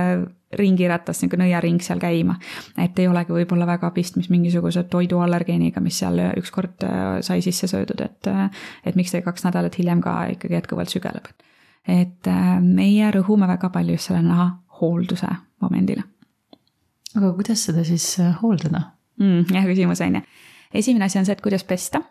ringiratas, 0.57 1.21
niisugune 1.21 1.47
nõiaring 1.47 1.81
seal 1.81 2.01
käima. 2.01 2.35
et 2.77 2.99
ei 2.99 3.07
olegi 3.07 3.33
võib-olla 3.33 3.67
väga 3.67 3.91
pistmist 3.95 4.31
mingisuguse 4.33 4.83
toiduallergeeniga, 4.89 5.81
mis 5.81 5.99
seal 6.03 6.19
ükskord 6.39 6.85
äh, 6.87 7.19
sai 7.25 7.41
sisse 7.41 7.67
söödud, 7.67 8.01
et, 8.05 8.29
äh, 8.29 8.49
et 8.85 8.95
miks 8.99 9.11
ta 9.11 9.21
kaks 9.25 9.45
nädalat 9.47 9.77
hiljem 9.79 10.01
ka 10.01 10.17
ikkagi 10.35 10.57
jätkuvalt 10.59 10.93
sügeleb. 10.93 11.29
et 11.87 12.27
äh, 12.27 12.57
meie 12.61 13.11
rõhume 13.11 13.47
väga 13.47 13.69
palju 13.69 13.97
just 13.97 14.11
selle 14.11 14.21
naha 14.21 14.49
hoolduse 14.81 15.29
momendile. 15.61 16.03
aga 17.15 17.33
kuidas 17.33 17.65
seda 17.69 17.83
siis 17.83 18.17
hooldada 18.41 18.89
mm,? 19.19 19.53
hea 19.53 19.65
küsimus, 19.69 20.01
on 20.01 20.15
ju. 20.15 20.25
esimene 20.73 21.05
asi 21.05 21.19
on 21.19 21.25
see, 21.25 21.33
et 21.33 21.41
kuidas 21.41 21.63
pesta 21.63 22.03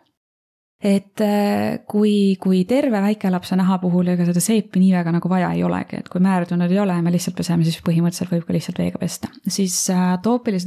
et 0.83 1.21
äh, 1.23 1.79
kui, 1.87 2.35
kui 2.43 2.63
terve 2.67 2.99
väikelapse 3.05 3.55
naha 3.55 3.77
puhul 3.79 4.09
ega 4.11 4.25
seda 4.27 4.41
seepi 4.43 4.81
nii 4.81 4.91
väga 4.97 5.13
nagu 5.15 5.29
vaja 5.31 5.53
ei 5.55 5.63
olegi, 5.63 6.01
et 6.01 6.09
kui 6.11 6.19
määrdunud 6.23 6.71
ei 6.71 6.79
ole 6.83 6.97
ja 6.97 7.05
me 7.05 7.13
lihtsalt 7.13 7.37
peseme, 7.37 7.63
siis 7.63 7.79
põhimõtteliselt 7.85 8.33
võib 8.33 8.43
ka 8.49 8.55
lihtsalt 8.57 8.81
veega 8.83 8.99
pesta. 8.99 9.31
siis 9.47 9.77
äh, 9.93 10.17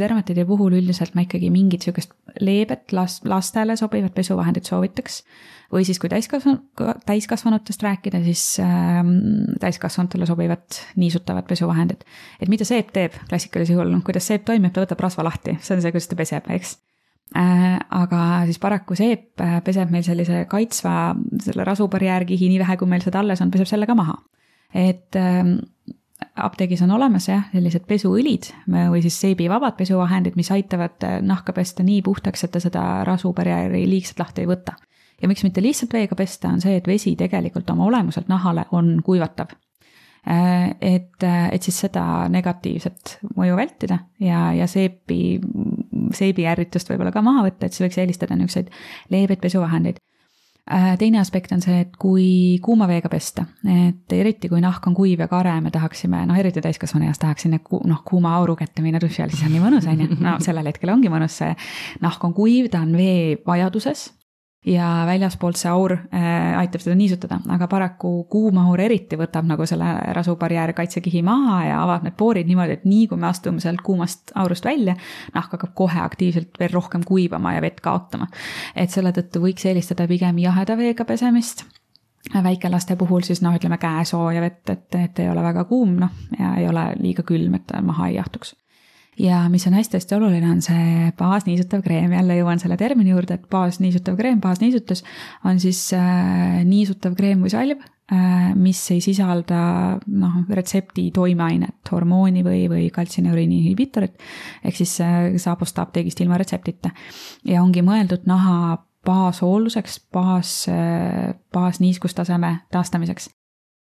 dermatiidi 0.01 0.47
puhul 0.49 0.79
üldiselt 0.79 1.13
ma 1.15 1.27
ikkagi 1.27 1.51
mingit 1.53 1.85
sihukest 1.85 2.17
leebet 2.41 2.97
last, 2.97 3.29
lastele 3.29 3.77
sobivat 3.77 4.17
pesuvahendit 4.17 4.65
soovitaks. 4.65 5.23
või 5.73 5.85
siis, 5.85 5.99
kui 5.99 6.09
täiskasvanu, 6.09 6.63
täiskasvanutest 7.07 7.83
rääkida, 7.83 8.23
siis 8.25 8.57
äh, 8.65 9.05
täiskasvanutele 9.61 10.27
sobivat 10.27 10.81
niisutavat 10.97 11.45
pesuvahendit. 11.47 12.09
et 12.41 12.49
mida 12.49 12.65
seep 12.65 12.89
teeb 12.97 13.21
klassikalisel 13.29 13.77
juhul, 13.77 13.93
noh 13.93 14.05
kuidas 14.07 14.33
seep 14.33 14.49
toimib, 14.49 14.73
ta 14.73 14.87
võtab 14.87 15.05
rasva 15.11 15.29
lahti, 15.29 15.59
see 15.61 15.77
on 15.77 15.85
see, 15.85 15.93
kuidas 15.93 16.09
ta 16.09 16.17
peseb, 16.17 16.53
eks 16.57 16.79
aga 17.35 18.21
siis 18.47 18.59
paraku 18.63 18.95
seep 18.95 19.41
äh, 19.43 19.59
peseb 19.65 19.91
meil 19.91 20.05
sellise 20.07 20.45
kaitsva, 20.51 21.15
selle 21.43 21.65
rasubarjäärkihi, 21.67 22.49
nii 22.53 22.61
vähe 22.63 22.77
kui 22.79 22.89
meil 22.89 23.03
seda 23.03 23.21
alles 23.21 23.43
on, 23.43 23.51
peseb 23.51 23.69
selle 23.71 23.87
ka 23.87 23.97
maha. 23.99 24.15
et 24.75 25.17
ähm, 25.17 25.59
apteegis 26.37 26.83
on 26.83 26.91
olemas 26.91 27.29
jah, 27.29 27.49
sellised 27.53 27.87
pesuõlid 27.89 28.51
või 28.67 29.03
siis 29.05 29.19
seebivabad 29.21 29.77
pesuvahendid, 29.77 30.37
mis 30.37 30.51
aitavad 30.55 31.03
äh, 31.05 31.21
nahka 31.23 31.53
pesta 31.53 31.83
nii 31.83 32.03
puhtaks, 32.03 32.45
et 32.45 32.55
ta 32.55 32.61
seda 32.63 33.05
rasubarjääri 33.09 33.87
liigselt 33.89 34.23
lahti 34.23 34.45
ei 34.45 34.51
võta. 34.51 34.77
ja 35.23 35.29
miks 35.29 35.45
mitte 35.45 35.63
lihtsalt 35.63 35.93
veega 35.93 36.15
pesta, 36.15 36.49
on 36.49 36.61
see, 36.61 36.77
et 36.77 36.87
vesi 36.87 37.17
tegelikult 37.17 37.71
oma 37.71 37.91
olemuselt 37.91 38.29
nahale 38.29 38.67
on 38.71 39.01
kuivatav 39.03 39.57
et, 40.27 41.23
et 41.23 41.63
siis 41.63 41.77
seda 41.87 42.27
negatiivset 42.33 43.19
mõju 43.39 43.57
vältida 43.59 44.01
ja, 44.19 44.49
ja 44.57 44.67
seepi 44.67 45.39
seebiärritust 46.17 46.91
võib-olla 46.91 47.13
ka 47.15 47.23
maha 47.25 47.47
võtta, 47.47 47.67
et 47.67 47.77
siis 47.77 47.87
võiks 47.87 48.01
eelistada 48.03 48.37
niisuguseid 48.37 48.73
leebeid 49.15 49.43
pesuvahendeid. 49.43 50.01
Äh, 50.67 50.97
teine 50.99 51.21
aspekt 51.21 51.53
on 51.55 51.61
see, 51.63 51.85
et 51.85 51.93
kui 51.95 52.59
kuuma 52.63 52.89
veega 52.91 53.07
pesta, 53.07 53.45
et 53.71 54.11
eriti 54.17 54.51
kui 54.51 54.59
nahk 54.59 54.89
on 54.91 54.97
kuiv 54.99 55.23
ja 55.23 55.29
kare, 55.31 55.53
me 55.63 55.71
tahaksime, 55.71 56.25
noh, 56.27 56.39
eriti 56.43 56.63
täiskasvanu 56.65 57.07
eas 57.07 57.23
tahaks 57.23 57.47
sinna 57.47 57.61
noh, 57.63 58.01
kuuma 58.09 58.35
auru 58.35 58.57
kätte 58.59 58.83
minna 58.83 58.99
duši 59.03 59.23
all, 59.23 59.31
siis 59.31 59.47
on 59.47 59.55
nii 59.55 59.63
mõnus, 59.63 59.87
on 59.87 60.03
ju. 60.03 60.19
no 60.27 60.35
sellel 60.43 60.67
hetkel 60.73 60.91
ongi 60.91 61.13
mõnus, 61.13 61.39
see 61.39 61.55
nahk 62.03 62.27
on 62.27 62.35
kuiv, 62.35 62.67
ta 62.73 62.83
on 62.83 62.99
vee 62.99 63.37
vajaduses 63.47 64.09
ja 64.67 64.87
väljaspoolt 65.07 65.59
see 65.61 65.71
aur 65.71 65.95
äh, 65.95 66.59
aitab 66.59 66.83
seda 66.83 66.97
niisutada, 66.99 67.39
aga 67.55 67.69
paraku 67.71 68.11
kuum 68.31 68.59
aur 68.63 68.81
eriti 68.83 69.19
võtab 69.19 69.47
nagu 69.47 69.67
selle 69.69 69.93
rasubarjääri 70.17 70.75
kaitsekihi 70.77 71.23
maha 71.27 71.61
ja 71.69 71.79
avab 71.85 72.07
need 72.07 72.17
poorid 72.19 72.51
niimoodi, 72.51 72.81
et 72.81 72.85
nii 72.89 73.07
kui 73.11 73.21
me 73.21 73.31
astume 73.31 73.63
sealt 73.63 73.85
kuumast 73.87 74.35
aurust 74.35 74.67
välja, 74.67 74.97
nahk 75.35 75.55
hakkab 75.55 75.75
kohe 75.79 76.03
aktiivselt 76.03 76.59
veel 76.61 76.75
rohkem 76.75 77.07
kuivama 77.07 77.55
ja 77.57 77.63
vett 77.63 77.81
kaotama. 77.81 78.27
et 78.75 78.91
selle 78.91 79.15
tõttu 79.15 79.43
võiks 79.45 79.67
eelistada 79.67 80.09
pigem 80.11 80.39
jaheda 80.43 80.77
veega 80.77 81.05
pesemist 81.05 81.65
väikelaste 82.43 82.97
puhul 82.99 83.23
siis 83.23 83.39
noh, 83.43 83.55
ütleme 83.55 83.79
käesooja 83.79 84.41
vett, 84.43 84.71
et, 84.71 84.95
et 84.99 85.19
ei 85.23 85.31
ole 85.31 85.43
väga 85.47 85.65
kuum, 85.65 85.95
noh, 86.01 86.11
ja 86.39 86.57
ei 86.59 86.67
ole 86.69 86.89
liiga 86.99 87.23
külm, 87.23 87.55
et 87.55 87.71
maha 87.87 88.09
ei 88.11 88.17
jahtuks 88.19 88.57
ja 89.19 89.49
mis 89.49 89.67
on 89.67 89.77
hästi-hästi 89.77 90.15
oluline, 90.17 90.51
on 90.51 90.63
see 90.65 91.11
baasniisutav 91.19 91.83
kreem, 91.85 92.13
jälle 92.13 92.39
jõuan 92.39 92.61
selle 92.61 92.77
termini 92.81 93.15
juurde, 93.15 93.39
et 93.39 93.51
baasniisutav 93.53 94.17
kreem, 94.19 94.41
baasniisutus 94.41 95.05
on 95.45 95.61
siis 95.63 95.81
äh, 95.97 96.63
niisutav 96.69 97.17
kreem 97.17 97.45
või 97.45 97.53
salv 97.53 97.81
äh,, 98.13 98.51
mis 98.55 98.81
ei 98.95 99.01
sisalda 99.05 99.61
noh, 100.07 100.41
retsepti 100.51 101.09
toimeainet, 101.15 101.79
hormooni 101.93 102.45
või, 102.47 102.67
või 102.73 102.89
kaltsineuriini 102.95 103.63
inhibitorit, 103.63 104.21
ehk 104.65 104.83
siis 104.83 104.99
äh, 105.05 105.33
saab 105.43 105.65
osta 105.65 105.87
apteegist 105.87 106.21
ilma 106.21 106.39
retseptita. 106.41 106.93
ja 107.45 107.63
ongi 107.63 107.85
mõeldud 107.87 108.29
naha 108.29 108.77
baashoolduseks, 109.07 110.01
baas, 110.13 110.67
äh, 110.69 111.35
baasniiskustaseme 111.55 112.57
taastamiseks. 112.75 113.31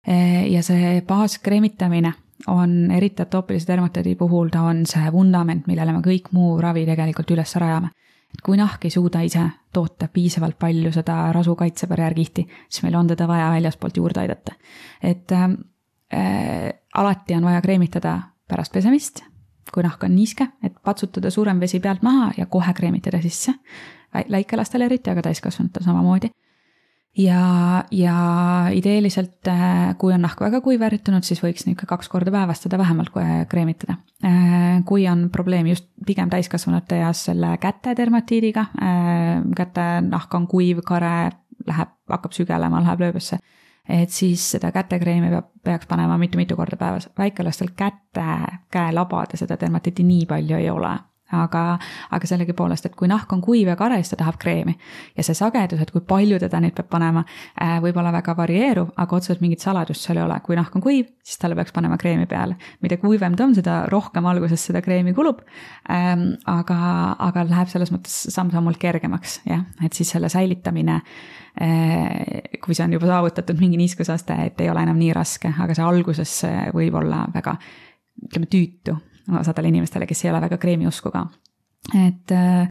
Äh, 0.09 0.45
ja 0.53 0.63
see 0.63 1.01
baaskreemitamine 1.09 2.13
on 2.47 2.91
eriti 2.91 3.23
atoopilise 3.23 3.67
dermatiidi 3.73 4.15
puhul, 4.17 4.49
ta 4.49 4.63
on 4.63 4.85
see 4.87 5.13
vundament, 5.13 5.67
millele 5.67 5.93
me 5.93 6.03
kõik 6.05 6.33
muu 6.33 6.57
ravi 6.61 6.85
tegelikult 6.87 7.31
üles 7.31 7.57
rajame. 7.61 7.91
et 8.35 8.41
kui 8.43 8.57
nahk 8.59 8.85
ei 8.85 8.91
suuda 8.91 9.21
ise 9.23 9.45
toota 9.73 10.09
piisavalt 10.13 10.59
palju 10.59 10.91
seda 10.93 11.33
rasu 11.33 11.55
kaitsebarjäärkihti, 11.55 12.47
siis 12.69 12.83
meil 12.83 12.97
on 12.99 13.07
teda 13.07 13.29
vaja 13.29 13.51
väljaspoolt 13.51 13.97
juurde 13.97 14.21
aidata. 14.21 14.53
et 15.03 15.33
äh, 15.33 15.51
alati 16.95 17.35
on 17.35 17.45
vaja 17.45 17.63
kreemitada 17.63 18.21
pärast 18.49 18.73
pesemist, 18.73 19.23
kui 19.73 19.83
nahk 19.83 20.03
on 20.05 20.15
niiske, 20.17 20.49
et 20.63 20.75
patsutada 20.85 21.31
suurem 21.31 21.61
vesi 21.61 21.81
pealt 21.81 22.03
maha 22.03 22.33
ja 22.37 22.47
kohe 22.47 22.75
kreemitada 22.75 23.23
sisse. 23.23 23.55
väikelastel 24.31 24.83
eriti, 24.83 25.11
aga 25.11 25.23
täiskasvanutel 25.23 25.83
samamoodi 25.83 26.31
ja, 27.19 27.85
ja 27.91 28.17
ideeliselt, 28.73 29.47
äh, 29.49 29.95
kui 29.99 30.13
on 30.15 30.23
nahk 30.25 30.41
väga 30.41 30.61
kuiv 30.65 30.83
ärritunud, 30.87 31.25
siis 31.27 31.43
võiks 31.43 31.67
niisugune 31.67 31.91
kaks 31.91 32.11
korda 32.13 32.33
päevas 32.35 32.63
teda 32.65 32.79
vähemalt 32.81 33.15
kreemitada. 33.49 33.99
Äh, 34.25 34.83
kui 34.87 35.07
on 35.11 35.29
probleem 35.33 35.69
just 35.71 35.89
pigem 36.07 36.31
täiskasvanute 36.33 36.99
eas 37.05 37.25
selle 37.31 37.55
käte 37.63 37.95
dermatiidiga, 37.97 38.67
äh, 38.83 39.33
käte 39.57 39.89
nahk 40.09 40.35
on 40.35 40.49
kuiv, 40.51 40.83
kare, 40.87 41.31
läheb, 41.67 41.95
hakkab 42.11 42.35
sügelema, 42.37 42.83
läheb 42.83 43.07
lööbesse, 43.07 43.39
et 43.89 44.11
siis 44.11 44.43
seda 44.57 44.73
kätekreemi 44.75 45.31
peab, 45.31 45.51
peaks 45.65 45.87
panema 45.87 46.19
mitu-mitu 46.19 46.57
korda 46.57 46.77
päevas. 46.81 47.09
väikelastel 47.19 47.75
käte, 47.77 48.59
käelabade 48.71 49.39
seda 49.39 49.61
dermatiiti 49.61 50.03
nii 50.03 50.27
palju 50.27 50.57
ei 50.57 50.71
ole 50.71 50.97
aga, 51.33 51.63
aga 52.13 52.29
sellegipoolest, 52.29 52.89
et 52.89 52.97
kui 52.99 53.09
nahk 53.09 53.31
on 53.33 53.41
kuiv 53.45 53.71
ja 53.71 53.77
kare, 53.79 53.97
siis 54.03 54.13
ta 54.13 54.19
tahab 54.21 54.37
kreemi. 54.41 54.77
ja 55.17 55.25
see 55.25 55.37
sagedus, 55.37 55.81
et 55.81 55.91
kui 55.95 56.03
palju 56.05 56.39
teda 56.43 56.61
nüüd 56.61 56.75
peab 56.77 56.91
panema, 56.93 57.25
äh, 57.61 57.79
võib 57.83 57.97
olla 58.01 58.13
väga 58.13 58.35
varieeruv, 58.37 58.91
aga 59.01 59.17
otseselt 59.17 59.41
mingit 59.41 59.65
saladust 59.65 60.05
seal 60.05 60.21
ei 60.21 60.25
ole, 60.25 60.39
kui 60.45 60.57
nahk 60.59 60.75
on 60.77 60.85
kuiv, 60.85 61.09
siis 61.25 61.41
talle 61.41 61.57
peaks 61.57 61.73
panema 61.73 61.97
kreemi 62.01 62.27
peale. 62.31 62.57
mida 62.83 62.99
kuivem 63.01 63.37
ta 63.37 63.45
on, 63.45 63.55
seda 63.55 63.85
rohkem 63.91 64.27
alguses 64.27 64.67
seda 64.71 64.83
kreemi 64.83 65.15
kulub 65.15 65.41
ähm,. 65.91 66.35
aga, 66.47 66.77
aga 67.19 67.47
läheb 67.49 67.73
selles 67.73 67.93
mõttes 67.95 68.29
samm-sammult 68.35 68.79
kergemaks, 68.79 69.41
jah, 69.49 69.65
et 69.85 69.93
siis 69.93 70.11
selle 70.11 70.29
säilitamine 70.29 71.01
äh, 71.01 72.61
kui 72.61 72.75
see 72.75 72.85
on 72.85 72.99
juba 72.99 73.09
saavutatud 73.09 73.61
mingi 73.61 73.81
niiskusaste, 73.81 74.37
et 74.51 74.61
ei 74.61 74.71
ole 74.71 74.85
enam 74.85 75.01
nii 75.01 75.13
raske, 75.17 75.55
aga 75.59 75.75
see 75.75 75.89
alguses 75.89 76.37
võib 76.75 77.01
olla 77.01 77.25
väga 77.35 77.57
ütleme 78.25 78.47
tüütu 78.47 78.95
osadele 79.41 79.71
inimestele, 79.73 80.07
kes 80.07 80.25
ei 80.25 80.33
ole 80.33 80.41
väga 80.45 80.59
kreemi 80.61 80.87
usku 80.87 81.11
ka. 81.15 81.27
et 81.95 82.33
äh, 82.33 82.69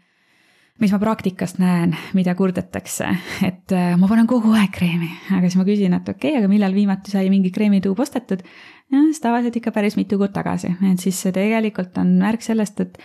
mis 0.81 0.91
ma 0.93 0.99
praktikast 0.99 1.59
näen, 1.61 1.93
mida 2.17 2.33
kurdetakse, 2.37 3.09
et 3.45 3.73
äh, 3.75 3.93
ma 3.99 4.09
panen 4.09 4.27
kogu 4.29 4.53
aeg 4.57 4.71
kreemi, 4.73 5.09
aga 5.31 5.45
siis 5.45 5.59
ma 5.59 5.67
küsin, 5.67 5.97
et 5.97 6.07
okei 6.09 6.33
okay,, 6.33 6.39
aga 6.41 6.49
millal 6.51 6.73
viimati 6.75 7.13
sai 7.13 7.29
mingi 7.33 7.53
kreemituub 7.53 7.99
ostetud? 7.99 8.45
siis 8.93 9.21
tavaliselt 9.23 9.55
ikka 9.57 9.71
päris 9.73 9.95
mitu 9.97 10.19
kuud 10.21 10.33
tagasi, 10.33 10.73
et 10.91 11.01
siis 11.01 11.17
see 11.25 11.33
tegelikult 11.33 11.97
on 12.01 12.17
märk 12.21 12.45
sellest, 12.45 12.81
et 12.83 12.99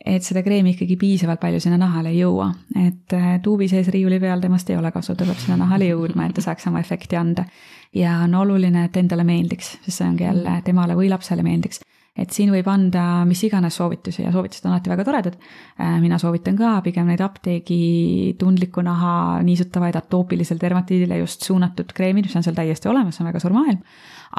et 0.00 0.24
seda 0.24 0.40
kreemi 0.40 0.72
ikkagi 0.72 0.96
piisavalt 0.96 1.42
palju 1.42 1.58
sinna 1.60 1.76
nahale 1.76 2.08
ei 2.14 2.22
jõua, 2.22 2.46
et 2.86 3.12
äh, 3.16 3.34
tuubi 3.44 3.68
sees 3.68 3.90
riiuli 3.92 4.16
peal 4.20 4.40
temast 4.40 4.70
ei 4.72 4.78
ole 4.80 4.92
kasu, 4.94 5.12
ta 5.12 5.26
peab 5.28 5.40
sinna 5.42 5.58
nahale 5.60 5.90
jõudma, 5.90 6.24
et 6.24 6.38
ta 6.38 6.44
saaks 6.44 6.64
sama 6.68 6.80
efekti 6.80 7.18
anda. 7.20 7.44
ja 7.94 8.20
on 8.24 8.34
oluline, 8.34 8.86
et 8.88 8.96
endale 8.96 9.24
meeldiks, 9.28 9.74
sest 9.84 9.98
see 9.98 10.08
ongi 10.08 10.24
jälle 10.24 10.60
temale 10.64 10.96
või 10.96 11.10
lapsele 11.12 11.44
meeldiks 11.44 11.82
et 12.18 12.34
siin 12.34 12.50
võib 12.50 12.66
anda 12.70 13.22
mis 13.28 13.40
iganes 13.46 13.76
soovitusi 13.78 14.24
ja 14.24 14.32
soovitused 14.34 14.66
on 14.66 14.74
alati 14.74 14.90
väga 14.90 15.04
toredad. 15.06 15.36
Äh, 15.80 15.98
mina 16.02 16.18
soovitan 16.18 16.56
ka 16.58 16.76
pigem 16.84 17.10
neid 17.10 17.22
apteegi 17.22 18.34
tundliku 18.38 18.82
naha 18.84 19.12
niisutavaid 19.46 19.98
atoopilisele 20.00 20.60
dermatiidile 20.62 21.20
just 21.22 21.46
suunatud 21.46 21.94
kreemid, 21.94 22.26
mis 22.26 22.36
on 22.36 22.46
seal 22.46 22.58
täiesti 22.58 22.90
olemas, 22.90 23.16
see 23.16 23.24
on 23.24 23.30
väga 23.30 23.42
suur 23.42 23.54
maailm. 23.56 23.84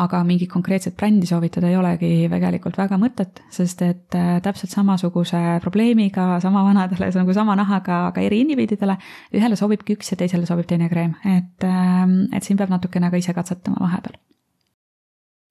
aga 0.01 0.21
mingit 0.23 0.47
konkreetset 0.47 0.95
brändi 0.95 1.27
soovitada 1.27 1.67
ei 1.67 1.75
olegi 1.75 2.29
tegelikult 2.31 2.77
väga 2.79 2.95
mõtet, 2.99 3.41
sest 3.51 3.81
et 3.83 4.15
äh, 4.15 4.37
täpselt 4.43 4.71
samasuguse 4.71 5.59
probleemiga, 5.63 6.39
sama 6.39 6.63
vanadele, 6.63 7.11
nagu 7.11 7.35
sama 7.35 7.57
nahaga, 7.59 8.05
aga 8.07 8.23
eri 8.23 8.39
indiviididele, 8.45 8.95
ühele 9.35 9.59
sobibki 9.59 9.99
üks 9.99 10.13
ja 10.13 10.21
teisele 10.23 10.47
sobib 10.47 10.71
teine 10.71 10.87
kreem, 10.91 11.17
et, 11.27 11.67
ähm, 11.67 12.21
et 12.31 12.47
siin 12.47 12.59
peab 12.59 12.71
natukene 12.71 13.11
ka 13.11 13.19
ise 13.19 13.35
katsetama 13.35 13.83
vahepeal 13.83 14.15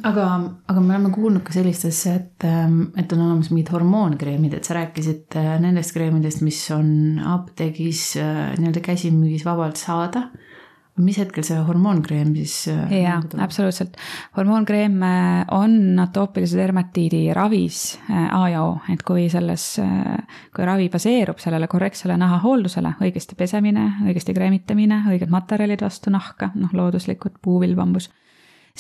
aga, 0.07 0.27
aga 0.71 0.83
me 0.83 0.95
oleme 0.95 1.11
kuulnud 1.15 1.45
ka 1.47 1.55
sellist 1.55 1.87
asja, 1.89 2.17
et, 2.21 2.47
ähm, 2.49 2.83
et 3.01 3.11
on 3.15 3.25
olemas 3.25 3.51
mingid 3.53 3.73
hormoonkreemid, 3.75 4.55
et 4.57 4.69
sa 4.69 4.77
rääkisid 4.79 5.39
äh, 5.41 5.57
nendest 5.63 5.95
kreemidest, 5.97 6.45
mis 6.47 6.61
on 6.75 7.21
apteegis 7.37 8.15
äh, 8.21 8.51
nii-öelda 8.59 8.85
käsimüügis 8.85 9.47
vabalt 9.49 9.81
saada 9.81 10.29
mis 11.01 11.17
hetkel 11.17 11.45
see 11.47 11.57
hormoonkreem 11.65 12.35
siis? 12.37 12.55
Äh, 12.69 12.91
jaa, 13.07 13.17
absoluutselt. 13.41 13.95
hormoonkreem 14.37 14.99
on 15.57 16.03
atoopilise 16.03 16.59
dermatiidi 16.61 17.23
ravis 17.37 17.97
A 18.11 18.43
ja 18.53 18.67
O, 18.67 18.75
et 18.93 19.01
kui 19.07 19.29
selles, 19.33 19.65
kui 20.57 20.67
ravi 20.69 20.91
baseerub 20.93 21.41
sellele 21.41 21.71
korrektsele 21.73 22.19
nahahooldusele, 22.21 22.99
õigesti 23.01 23.39
pesemine, 23.39 23.87
õigesti 24.05 24.37
kreemitamine, 24.37 25.05
õiged 25.15 25.33
materjalid 25.33 25.87
vastu 25.87 26.13
nahka, 26.13 26.51
noh, 26.61 26.75
looduslikud 26.77 27.41
puuvilm, 27.41 27.79
bambus 27.81 28.11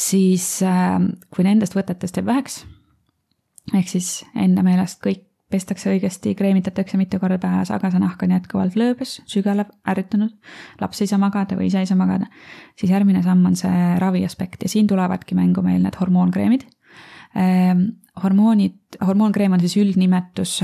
siis 0.00 0.46
ähm, 0.66 1.12
kui 1.34 1.44
nendest 1.46 1.76
võtetest 1.76 2.16
jääb 2.16 2.30
väheks, 2.30 2.62
ehk 3.76 3.90
siis 3.90 4.20
enda 4.38 4.64
meelest 4.66 5.02
kõik 5.04 5.26
pestakse 5.50 5.90
õigesti, 5.90 6.36
kreemitatakse 6.38 6.98
mitu 6.98 7.18
korda 7.18 7.40
päevas, 7.42 7.72
aga 7.74 7.90
see 7.90 8.02
nahk 8.02 8.20
on 8.22 8.34
jätkuvalt 8.36 8.76
lööbes, 8.78 9.16
sügelev, 9.30 9.72
ärritunud, 9.90 10.36
laps 10.80 11.02
ei 11.02 11.10
saa 11.10 11.18
magada 11.18 11.58
või 11.58 11.66
ise 11.66 11.82
ei 11.82 11.88
saa 11.90 11.98
magada, 11.98 12.28
siis 12.78 12.92
järgmine 12.94 13.22
samm 13.26 13.48
on 13.50 13.58
see 13.58 13.88
ravi 14.02 14.22
aspekt 14.26 14.62
ja 14.62 14.70
siin 14.70 14.86
tulevadki 14.90 15.38
mängu 15.38 15.64
meil 15.66 15.82
need 15.82 15.98
hormoonkreemid. 15.98 16.68
Ähm, 17.38 17.82
hormoonid, 18.22 19.00
hormoonkreem 19.06 19.52
on 19.54 19.62
siis 19.62 19.76
üldnimetus 19.78 20.56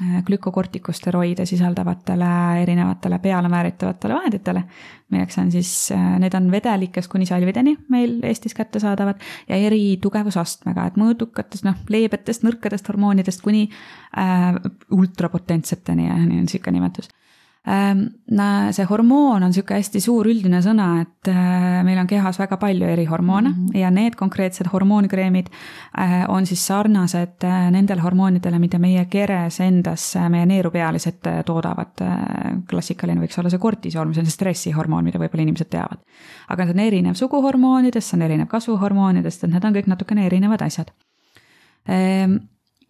ähm, 0.00 0.18
glükokortikusteroide 0.26 1.46
sisaldavatele 1.46 2.30
erinevatele 2.62 3.18
peale 3.18 3.48
määritavatele 3.52 4.14
vahenditele, 4.14 4.64
milleks 5.12 5.38
on 5.38 5.52
siis, 5.52 5.72
äh, 5.92 6.18
need 6.22 6.34
on 6.38 6.50
vedelikest 6.52 7.10
kuni 7.12 7.26
salvideni 7.26 7.76
meil 7.92 8.18
Eestis 8.26 8.54
kättesaadavad 8.58 9.20
ja 9.48 9.56
eri 9.56 9.98
tugevusastmega, 10.02 10.86
et 10.86 11.00
mõõdukatest, 11.00 11.66
noh, 11.68 11.80
leebetest, 11.92 12.46
nõrkadest 12.46 12.88
hormoonidest 12.88 13.44
kuni 13.44 13.68
äh, 13.68 14.54
ultrapotentseteni 14.90 16.08
nii 16.08 16.14
on 16.14 16.30
niisugune 16.46 16.80
nimetus 16.80 17.12
see 17.62 18.84
hormoon 18.90 19.44
on 19.44 19.52
niisugune 19.52 19.78
hästi 19.78 20.00
suur 20.02 20.26
üldine 20.26 20.58
sõna, 20.64 20.86
et 21.04 21.28
äh, 21.30 21.82
meil 21.86 22.00
on 22.00 22.08
kehas 22.10 22.40
väga 22.40 22.56
palju 22.58 22.88
erihormoone 22.90 23.48
mm 23.48 23.54
-hmm. 23.54 23.78
ja 23.78 23.90
need 23.90 24.16
konkreetsed 24.18 24.66
hormoonkreemid 24.72 25.46
äh, 25.98 26.24
on 26.28 26.46
siis 26.46 26.66
sarnased 26.66 27.44
äh, 27.44 27.70
nendele 27.70 28.00
hormoonidele, 28.02 28.58
mida 28.58 28.78
meie 28.78 29.04
keres 29.04 29.60
endas 29.60 30.14
meie 30.28 30.46
neerupealised 30.46 31.22
toodavad. 31.46 31.92
klassikaline 32.68 33.20
võiks 33.20 33.38
olla 33.38 33.50
see 33.50 33.58
kortisool, 33.58 34.08
mis 34.08 34.18
on 34.18 34.24
see 34.24 34.32
stressihormoon, 34.32 35.04
mida 35.04 35.18
võib-olla 35.18 35.42
inimesed 35.42 35.70
teavad. 35.70 35.98
aga 36.48 36.64
see 36.64 36.72
on 36.72 36.80
erinev 36.80 37.14
suguhormoonidest, 37.14 38.08
see 38.08 38.16
on 38.16 38.22
erinev 38.22 38.46
kasvuhormoonidest, 38.46 39.44
et 39.44 39.50
need 39.50 39.64
on 39.64 39.74
kõik 39.74 39.86
natukene 39.86 40.26
erinevad 40.26 40.62
asjad. 40.62 40.90
Ehm, 41.88 42.36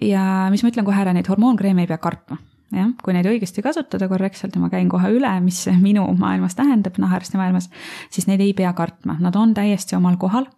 ja 0.01 0.49
mis 0.51 0.63
ma 0.63 0.69
ütlen 0.69 0.85
kohe 0.85 1.01
ära, 1.01 1.13
neid 1.13 1.29
hormoonkreeme 1.29 1.83
ei 1.83 1.87
pea 1.87 1.99
kartma 1.99 2.39
jah, 2.73 2.91
kui 3.05 3.15
neid 3.17 3.29
õigesti 3.29 3.65
kasutada 3.65 4.09
korrektselt 4.11 4.57
ja 4.57 4.63
ma 4.63 4.71
käin 4.73 4.91
kohe 4.93 5.13
üle, 5.15 5.33
mis 5.45 5.65
minu 5.87 6.07
maailmas 6.19 6.57
tähendab, 6.59 6.99
nahaarsti 7.03 7.41
maailmas, 7.41 7.71
siis 8.11 8.29
neid 8.31 8.43
ei 8.45 8.55
pea 8.57 8.73
kartma, 8.77 9.19
nad 9.21 9.37
on 9.37 9.55
täiesti 9.57 9.99
omal 9.99 10.19
kohal. 10.21 10.49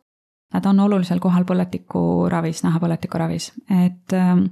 Nad 0.55 0.66
on 0.70 0.79
olulisel 0.85 1.18
kohal 1.18 1.42
põletikuravis, 1.48 2.61
nahapõletiku 2.62 3.18
ravis, 3.18 3.48
et 3.74 4.12
ähm, 4.14 4.44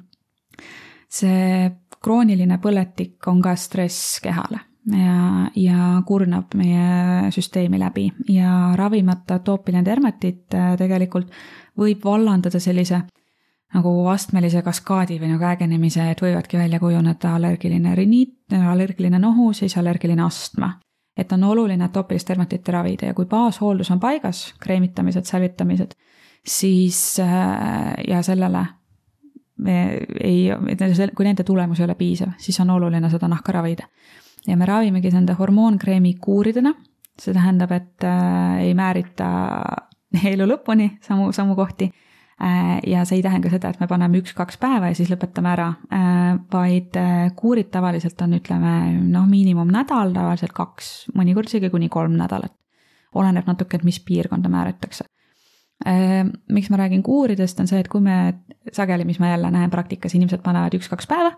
see 1.07 1.69
krooniline 2.03 2.59
põletik 2.59 3.23
on 3.31 3.39
ka 3.45 3.53
stress 3.55 4.17
kehale 4.25 4.59
ja, 4.91 5.47
ja 5.55 6.03
kurnab 6.07 6.57
meie 6.59 7.31
süsteemi 7.31 7.79
läbi. 7.79 8.09
Ja 8.35 8.73
ravimata 8.79 9.39
atoopiline 9.39 9.85
dermatiit 9.87 10.55
äh, 10.59 10.73
tegelikult 10.81 11.31
võib 11.79 12.03
vallandada 12.05 12.61
sellise 12.61 13.05
nagu 13.73 13.93
astmelise 14.13 14.63
kaskaadi 14.63 15.19
või 15.21 15.33
nagu 15.33 15.47
ägenemise, 15.49 16.11
et 16.13 16.21
võivadki 16.21 16.59
välja 16.61 16.81
kujuneda 16.81 17.37
allergiline 17.39 17.95
riniit, 17.97 18.53
allergiline 18.53 19.19
nohu, 19.19 19.53
siis 19.57 19.77
allergiline 19.81 20.25
astma. 20.25 20.79
et 21.17 21.33
on 21.33 21.43
oluline 21.45 21.85
atoopilist 21.85 22.29
dermatiiti 22.29 22.73
ravida 22.73 23.07
ja 23.07 23.15
kui 23.15 23.27
baashooldus 23.29 23.91
on 23.91 24.01
paigas, 24.01 24.55
kreemitamised, 24.61 25.25
säilitamised, 25.29 25.93
siis 26.47 27.21
äh, 27.21 27.95
ja 28.09 28.23
sellele 28.23 28.67
ei, 30.21 30.49
kui 31.15 31.27
nende 31.27 31.45
tulemus 31.45 31.81
ei 31.81 31.85
ole 31.85 31.95
piisav, 31.95 32.33
siis 32.39 32.61
on 32.61 32.71
oluline 32.71 33.11
seda 33.11 33.29
nahka 33.29 33.53
ravida. 33.53 33.89
ja 34.47 34.57
me 34.57 34.67
ravimegi 34.67 35.11
nende 35.11 35.37
hormoonkreemi 35.39 36.15
kuuridena, 36.15 36.75
see 37.21 37.35
tähendab, 37.35 37.73
et 37.73 38.05
äh, 38.05 38.63
ei 38.69 38.75
määrita 38.75 39.29
elu 40.33 40.49
lõpuni 40.49 40.97
samu, 41.05 41.33
samu 41.33 41.55
kohti 41.55 41.93
ja 42.87 43.05
see 43.07 43.21
ei 43.21 43.23
tähenda 43.23 43.51
seda, 43.53 43.71
et 43.71 43.81
me 43.81 43.87
paneme 43.91 44.19
üks-kaks 44.19 44.59
päeva 44.63 44.91
ja 44.91 44.97
siis 44.99 45.13
lõpetame 45.13 45.53
ära, 45.53 45.69
äh, 45.95 46.33
vaid 46.53 46.97
äh, 46.99 47.29
kuurid 47.39 47.71
tavaliselt 47.75 48.21
on, 48.25 48.35
ütleme 48.41 48.73
noh, 49.13 49.29
miinimum 49.31 49.71
nädal, 49.71 50.11
tavaliselt 50.17 50.55
kaks, 50.57 50.93
mõnikord 51.15 51.51
isegi 51.51 51.71
kuni 51.71 51.91
kolm 51.93 52.17
nädalat. 52.19 52.55
oleneb 53.15 53.47
natuke, 53.47 53.77
et 53.77 53.85
mis 53.85 54.01
piirkonda 54.01 54.49
määratakse. 54.49 55.05
miks 56.49 56.71
ma 56.71 56.77
räägin 56.77 57.03
kuuridest, 57.03 57.61
on 57.61 57.67
see, 57.67 57.81
et 57.81 57.89
kui 57.89 58.01
me 58.01 58.45
sageli, 58.73 59.05
mis 59.05 59.19
ma 59.19 59.33
jälle 59.33 59.51
näen 59.51 59.71
praktikas, 59.71 60.15
inimesed 60.15 60.43
panevad 60.43 60.75
üks-kaks 60.79 61.09
päeva 61.11 61.33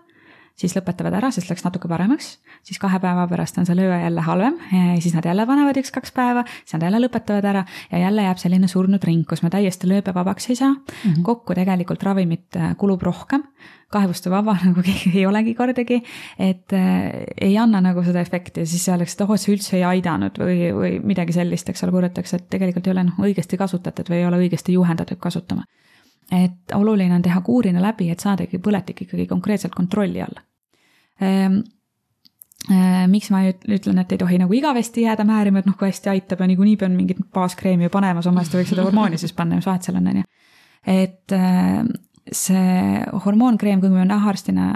siis 0.55 0.75
lõpetavad 0.77 1.15
ära, 1.19 1.29
sest 1.35 1.49
läks 1.51 1.65
natuke 1.65 1.89
paremaks, 1.91 2.37
siis 2.63 2.79
kahe 2.79 2.99
päeva 3.03 3.25
pärast 3.27 3.57
on 3.59 3.67
see 3.67 3.75
lööja 3.75 3.97
jälle 4.05 4.23
halvem, 4.23 4.57
siis 5.03 5.15
nad 5.17 5.27
jälle 5.27 5.45
panevad 5.47 5.79
üks-kaks 5.81 6.13
päeva, 6.15 6.45
siis 6.61 6.77
nad 6.77 6.85
jälle 6.87 7.01
lõpetavad 7.03 7.47
ära 7.51 7.63
ja 7.91 7.99
jälle 8.05 8.23
jääb 8.23 8.39
selline 8.39 8.69
surnud 8.71 9.03
ring, 9.03 9.25
kus 9.27 9.43
me 9.43 9.51
täiesti 9.51 9.89
lööbevabaks 9.91 10.49
ei 10.49 10.59
saa 10.59 10.71
mm. 10.71 10.85
-hmm. 11.03 11.23
kokku 11.27 11.55
tegelikult 11.55 12.03
ravimit 12.03 12.55
äh, 12.55 12.75
kulub 12.77 13.03
rohkem, 13.03 13.43
kaebuste 13.91 14.31
vaba 14.31 14.57
nagu 14.67 14.83
ei 15.13 15.25
olegi 15.25 15.55
kordagi, 15.55 16.01
et 16.39 16.73
äh, 16.73 17.25
ei 17.41 17.57
anna 17.57 17.81
nagu 17.81 18.03
seda 18.03 18.23
efekti 18.23 18.65
siis 18.65 18.87
öeldakse, 18.89 19.17
et 19.19 19.29
oh, 19.29 19.35
see 19.35 19.55
üldse 19.55 19.75
ei 19.77 19.83
aidanud 19.83 20.39
või, 20.39 20.71
või 20.73 20.99
midagi 21.03 21.35
sellist, 21.35 21.69
eks 21.69 21.83
ole, 21.83 21.91
kurdetakse, 21.91 22.39
et 22.39 22.49
tegelikult 22.49 22.87
ei 22.87 22.95
ole 22.95 23.03
noh 23.03 23.19
õigesti 23.27 23.57
kasutatud 23.57 24.09
või 24.09 24.23
ei 24.23 24.25
ole 24.25 24.39
õigesti 24.45 24.79
juhendatud 24.79 25.19
kasutama 25.19 25.67
et 26.31 26.73
oluline 26.73 27.13
on 27.15 27.21
teha 27.21 27.41
kuurina 27.45 27.81
läbi, 27.81 28.09
et 28.09 28.23
saadagi 28.23 28.57
põletik 28.59 29.05
ikkagi 29.05 29.27
konkreetselt 29.29 29.75
kontrolli 29.75 30.21
alla 30.25 30.45
ehm,. 31.21 31.63
Ehm, 32.65 33.11
miks 33.11 33.29
ma 33.29 33.43
ütlen, 33.45 33.99
et 34.01 34.13
ei 34.15 34.17
tohi 34.17 34.39
nagu 34.41 34.53
igavesti 34.57 35.03
jääda 35.03 35.21
määrima, 35.27 35.61
et 35.61 35.67
noh, 35.69 35.75
kui 35.77 35.91
hästi 35.91 36.09
aitab 36.09 36.39
ja 36.41 36.47
niikuinii 36.49 36.79
pean 36.81 36.95
mingit 36.97 37.19
baaskreemi 37.35 37.91
panema, 37.93 38.23
samas 38.25 38.49
võiks 38.49 38.71
seda 38.73 38.81
hormooni 38.87 39.19
siis 39.21 39.35
panna, 39.37 39.59
mis 39.59 39.67
vahet 39.69 39.85
seal 39.85 39.99
on, 39.99 40.07
on 40.09 40.23
ju. 40.23 40.25
et 40.89 41.35
ehm, 41.37 41.91
see 42.31 43.03
hormoonkreem, 43.25 43.83
kui 43.83 43.93
me 43.93 44.07
nahaarstina 44.09 44.71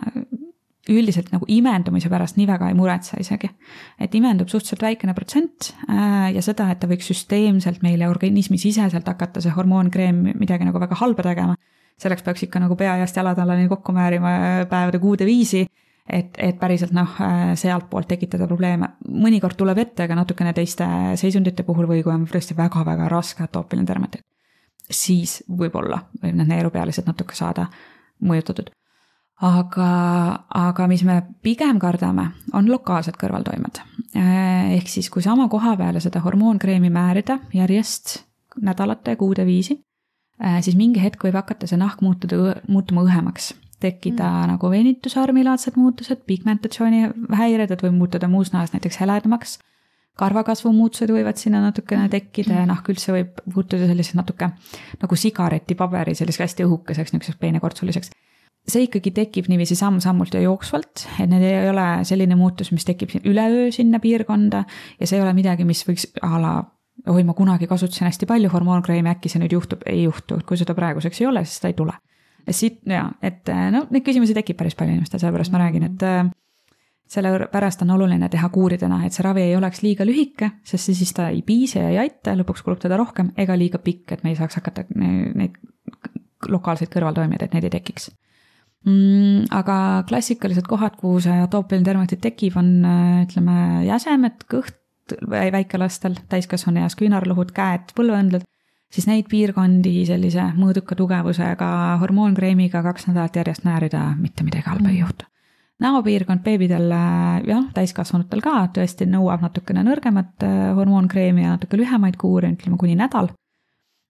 üldiselt 0.89 1.31
nagu 1.33 1.47
imendumise 1.51 2.09
pärast 2.11 2.37
nii 2.39 2.47
väga 2.49 2.69
ei 2.69 2.77
muretse 2.77 3.19
isegi. 3.21 3.49
et 3.99 4.15
imendub 4.15 4.49
suhteliselt 4.49 4.81
väikene 4.81 5.13
protsent 5.17 5.73
äh, 5.89 6.29
ja 6.35 6.41
seda, 6.45 6.69
et 6.71 6.79
ta 6.79 6.87
võiks 6.87 7.09
süsteemselt 7.11 7.83
meile 7.85 8.09
organismi 8.09 8.57
siseselt 8.57 9.07
hakata 9.07 9.41
see 9.41 9.53
hormoonkreem 9.55 10.23
midagi 10.39 10.65
nagu 10.67 10.79
väga 10.79 10.97
halba 11.01 11.23
tegema. 11.23 11.55
selleks 11.99 12.23
peaks 12.23 12.43
ikka 12.47 12.59
nagu 12.63 12.75
pea 12.75 12.97
eest 13.03 13.17
jalatallani 13.17 13.67
kokku 13.67 13.93
määrima 13.95 14.33
äh, 14.35 14.65
päevade 14.69 14.99
kuude 14.99 15.25
viisi 15.25 15.65
et, 16.09 16.33
et 16.37 16.57
päriselt 16.59 16.93
noh, 16.95 17.13
äh, 17.21 17.53
sealtpoolt 17.55 18.07
tekitada 18.07 18.47
probleeme. 18.47 18.95
mõnikord 19.07 19.57
tuleb 19.57 19.77
ette 19.85 20.07
ka 20.07 20.17
natukene 20.17 20.53
teiste 20.53 20.87
seisundite 21.15 21.63
puhul 21.63 21.87
või 21.87 22.03
kui 22.03 22.13
on 22.13 22.25
tõesti 22.27 22.57
väga-väga 22.57 23.09
raske 23.11 23.45
atoopiline 23.45 23.87
dermatiit, 23.87 24.25
siis 24.89 25.43
võib-olla 25.47 26.01
võib 26.23 26.35
need 26.35 26.55
neerupealised 26.55 27.07
natuke 27.07 27.37
saada 27.37 27.69
mõjutatud 28.25 28.73
aga, 29.45 29.89
aga 30.49 30.87
mis 30.91 31.03
me 31.07 31.21
pigem 31.43 31.79
kardame, 31.79 32.29
on 32.53 32.67
lokaalsed 32.71 33.15
kõrvaltoimed. 33.19 33.81
Ehk 34.75 34.89
siis, 34.91 35.09
kui 35.13 35.23
sama 35.23 35.47
koha 35.51 35.75
peale 35.79 36.01
seda 36.03 36.21
hormoonkreemi 36.23 36.91
määrida 36.91 37.39
järjest 37.55 38.19
nädalate 38.65 39.15
ja 39.15 39.19
kuude 39.19 39.45
viisi, 39.47 39.79
siis 40.65 40.75
mingi 40.75 41.01
hetk 41.03 41.23
võib 41.23 41.37
hakata 41.39 41.69
see 41.69 41.79
nahk 41.79 42.03
muutuda, 42.03 42.59
muutuma 42.67 43.05
õhemaks. 43.07 43.53
tekkida 43.79 44.25
mm. 44.27 44.47
nagu 44.51 44.69
venitusarmilaadsed 44.69 45.77
muutused, 45.79 46.25
pigmentatsiooni 46.27 47.13
häired, 47.31 47.71
et 47.71 47.83
võib 47.83 47.93
muutuda 47.95 48.27
muus 48.27 48.51
nahas 48.51 48.73
näiteks 48.73 48.99
heledamaks 48.99 49.53
karvakasvu 50.19 50.73
muutused 50.75 51.13
võivad 51.15 51.39
sinna 51.39 51.61
natukene 51.63 52.09
tekkida 52.11 52.57
ja 52.57 52.65
nahk 52.67 52.89
üldse 52.91 53.13
võib 53.15 53.39
muutuda 53.53 53.87
selliseks 53.87 54.17
natuke 54.19 54.49
nagu 54.99 55.15
sigaretipaberi, 55.15 56.15
selliseks 56.19 56.43
hästi 56.43 56.67
õhukeseks, 56.67 57.13
niisuguseks 57.13 57.39
peenekortsuliseks 57.39 58.11
see 58.71 58.87
ikkagi 58.87 59.11
tekib 59.15 59.49
niiviisi 59.51 59.77
samm-sammult 59.79 60.35
ja 60.37 60.41
jooksvalt, 60.43 61.05
et 61.19 61.29
need 61.31 61.45
ei 61.45 61.69
ole 61.69 61.87
selline 62.07 62.37
muutus, 62.39 62.71
mis 62.75 62.87
tekib 62.87 63.15
üleöö 63.23 63.69
sinna 63.75 64.01
piirkonda 64.03 64.63
ja 64.99 65.07
see 65.07 65.19
ei 65.19 65.25
ole 65.25 65.33
midagi, 65.37 65.67
mis 65.67 65.83
võiks 65.87 66.09
a 66.25 66.41
la 66.41 66.53
oi, 67.07 67.23
ma 67.23 67.33
kunagi 67.33 67.67
kasutasin 67.69 68.09
hästi 68.09 68.27
palju 68.29 68.51
hormoonkreemi, 68.51 69.11
äkki 69.13 69.31
see 69.31 69.41
nüüd 69.41 69.55
juhtub, 69.55 69.85
ei 69.89 70.03
juhtu, 70.03 70.41
kui 70.47 70.59
seda 70.59 70.75
praeguseks 70.77 71.21
ei 71.21 71.29
ole, 71.29 71.45
siis 71.45 71.61
seda 71.61 71.71
ei 71.71 71.77
tule. 71.77 71.95
siit 72.49 72.81
ja, 72.89 73.03
et 73.21 73.49
no 73.71 73.85
neid 73.93 74.03
küsimusi 74.05 74.33
tekib 74.33 74.57
päris 74.57 74.75
palju 74.75 74.95
inimestel, 74.95 75.21
sellepärast 75.21 75.53
ma 75.53 75.61
räägin, 75.61 75.85
et 75.85 76.05
sellepärast 77.09 77.81
on 77.85 77.91
oluline 77.95 78.29
teha 78.29 78.49
kuuridena, 78.53 79.03
et 79.05 79.13
see 79.13 79.25
ravi 79.25 79.43
ei 79.47 79.55
oleks 79.57 79.81
liiga 79.81 80.05
lühike, 80.05 80.51
sest 80.65 80.91
siis 80.91 81.13
ta 81.13 81.29
ei 81.33 81.41
piisa 81.45 81.83
ja 81.83 81.91
ei 81.93 81.99
aita, 82.05 82.35
lõpuks 82.37 82.63
kulub 82.65 82.81
teda 82.81 82.97
rohkem, 82.97 83.31
ega 83.37 83.57
liiga 83.57 83.81
pikk, 83.81 84.13
et 84.13 84.23
me 84.23 84.33
ei 84.33 84.39
saaks 84.39 84.59
hakata 84.59 84.85
neid 84.93 85.57
lokaalseid 86.49 86.91
kõrvaltoimeid, 86.93 87.43
et 87.43 87.55
neid 87.55 87.67
ei 87.67 87.73
tekiks. 87.79 88.11
Aga 88.85 90.03
klassikalised 90.07 90.67
kohad, 90.67 90.95
kuhu 90.99 91.19
see 91.23 91.39
atoopiline 91.43 92.05
tekib, 92.21 92.55
on 92.57 92.69
ütleme 93.25 93.85
jäsemed, 93.85 94.45
kõht 94.49 94.77
väikelastel, 95.29 96.15
täiskasvanu 96.29 96.83
eas 96.83 96.95
küünarluhud, 96.95 97.51
käed, 97.51 97.91
põlveõndlad, 97.97 98.45
siis 98.93 99.07
neid 99.09 99.27
piirkondi 99.29 100.05
sellise 100.07 100.51
mõõduka 100.57 100.95
tugevusega 100.95 101.97
hormoonkreemiga 102.01 102.83
kaks 102.85 103.09
nädalat 103.09 103.35
järjest 103.35 103.67
näärida, 103.67 104.13
mitte 104.19 104.45
midagi 104.47 104.69
halba 104.69 104.89
ei 104.89 104.99
mm. 104.99 105.03
juhtu 105.07 105.29
näopiirkond 105.79 106.41
beebidel, 106.43 106.91
jah, 107.47 107.67
täiskasvanutel 107.75 108.41
ka 108.43 108.65
tõesti 108.75 109.05
nõuab 109.07 109.45
natukene 109.45 109.83
nõrgemat 109.87 110.43
äh, 110.43 110.57
hormoonkreemi 110.75 111.45
ja 111.45 111.53
natuke 111.53 111.79
lühemaid 111.79 112.17
kuure, 112.19 112.49
ütleme 112.51 112.75
kuni 112.75 112.97
nädal. 112.99 113.29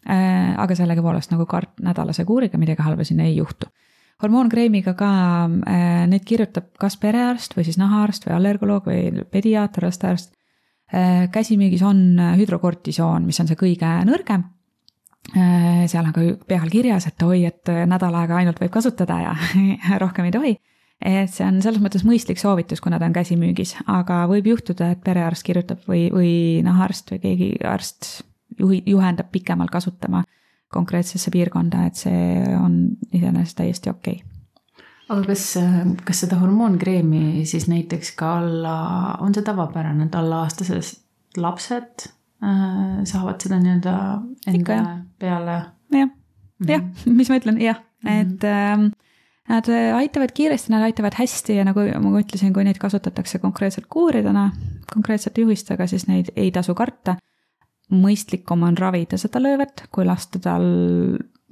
Äh, 0.10 0.56
aga 0.58 0.74
sellegipoolest 0.74 1.30
nagu 1.30 1.46
kart 1.46 1.76
nädalase 1.84 2.26
kuuriga 2.26 2.58
midagi 2.58 2.82
halba 2.82 3.06
sinna 3.06 3.28
ei 3.30 3.36
juhtu 3.38 3.70
hormoonkreemiga 4.24 4.94
ka 5.00 5.10
äh, 5.48 6.06
neid 6.12 6.26
kirjutab 6.28 6.72
kas 6.80 6.98
perearst 7.00 7.56
või 7.58 7.66
siis 7.68 7.80
nahaarst 7.80 8.28
või 8.28 8.36
allergoloog 8.38 8.90
või 8.90 9.26
pediaater, 9.32 9.88
lastearst 9.88 10.34
äh,. 10.94 11.28
käsimüügis 11.32 11.84
on 11.88 12.20
hüdrokortisoon, 12.40 13.28
mis 13.28 13.40
on 13.40 13.52
see 13.52 13.60
kõige 13.60 13.92
nõrgem 14.10 14.48
äh,. 15.36 15.86
seal 15.88 16.06
on 16.06 16.16
ka 16.16 16.26
peal 16.48 16.68
kirjas, 16.72 17.08
et 17.08 17.24
oi, 17.24 17.46
et 17.50 17.72
nädal 17.88 18.18
aega 18.22 18.42
ainult 18.42 18.60
võib 18.60 18.74
kasutada 18.76 19.22
ja 19.24 19.38
rohkem 20.04 20.30
ei 20.30 20.36
tohi 20.36 20.58
et 21.00 21.32
see 21.32 21.46
on 21.48 21.62
selles 21.64 21.80
mõttes 21.80 22.04
mõistlik 22.04 22.42
soovitus, 22.42 22.82
kuna 22.84 23.00
ta 23.00 23.08
on 23.08 23.16
käsimüügis, 23.16 23.78
aga 23.88 24.26
võib 24.28 24.50
juhtuda, 24.52 24.92
et 24.94 25.04
perearst 25.04 25.46
kirjutab 25.48 25.86
või, 25.88 26.10
või 26.12 26.34
nahaarst 26.66 27.14
või 27.14 27.22
keegi 27.24 27.50
arst 27.64 28.10
juhi, 28.60 28.82
juhendab 28.86 29.32
pikemalt 29.32 29.72
kasutama 29.72 30.26
konkreetsesse 30.74 31.32
piirkonda, 31.34 31.86
et 31.90 32.00
see 32.00 32.44
on 32.58 32.82
iseenesest 33.14 33.58
täiesti 33.58 33.92
okei 33.92 34.20
okay. 34.20 34.86
aga 35.10 35.26
kas, 35.32 35.46
kas 36.06 36.24
seda 36.26 36.40
hormoonkreemi 36.42 37.46
siis 37.50 37.68
näiteks 37.72 38.14
ka 38.20 38.38
alla, 38.44 38.78
on 39.26 39.36
see 39.36 39.46
tavapärane, 39.46 40.10
et 40.10 40.16
allaaastased 40.16 41.38
lapsed 41.38 42.08
äh, 42.44 43.04
saavad 43.10 43.42
seda 43.42 43.62
nii-öelda 43.64 43.98
enda 44.54 44.80
jah. 44.80 44.96
peale? 45.20 45.60
jah, 45.94 46.16
jah, 46.68 46.82
mhm. 46.82 47.16
mis 47.20 47.32
ma 47.32 47.42
ütlen, 47.42 47.62
jah 47.64 47.82
-hmm. 48.04 48.22
et 48.22 48.44
äh, 48.44 48.90
Nad 49.50 49.66
aitavad 49.96 50.30
kiiresti, 50.30 50.70
nad 50.70 50.84
aitavad 50.86 51.16
hästi 51.18 51.56
ja 51.56 51.64
nagu 51.66 51.82
ma 51.82 52.20
ütlesin, 52.22 52.52
kui 52.54 52.62
neid 52.64 52.78
kasutatakse 52.78 53.40
konkreetselt 53.42 53.88
kuuridena, 53.90 54.52
konkreetsete 54.94 55.42
juhistega, 55.42 55.88
siis 55.90 56.06
neid 56.06 56.30
ei 56.36 56.52
tasu 56.54 56.76
karta 56.78 57.16
mõistlikum 57.90 58.64
on 58.68 58.78
ravida 58.78 59.18
seda 59.18 59.42
löövet, 59.42 59.88
kui 59.92 60.06
lasta 60.06 60.40
tal 60.40 60.66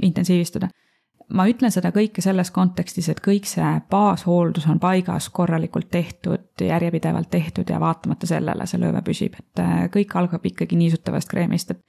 intensiivistuda. 0.01 0.69
ma 1.27 1.43
ütlen 1.43 1.73
seda 1.75 1.89
kõike 1.91 2.21
selles 2.23 2.53
kontekstis, 2.55 3.09
et 3.11 3.19
kõik 3.19 3.49
see 3.49 3.71
baashooldus 3.91 4.63
on 4.71 4.77
paigas, 4.79 5.27
korralikult 5.29 5.89
tehtud, 5.91 6.45
järjepidevalt 6.63 7.29
tehtud 7.29 7.67
ja 7.69 7.81
vaatamata 7.83 8.29
sellele 8.29 8.67
see 8.67 8.79
lööve 8.79 9.01
püsib, 9.03 9.35
et 9.35 9.59
äh, 9.59 9.81
kõik 9.91 10.15
algab 10.15 10.45
ikkagi 10.47 10.79
niisutavast 10.79 11.29
kreemist, 11.29 11.71
et 11.75 11.83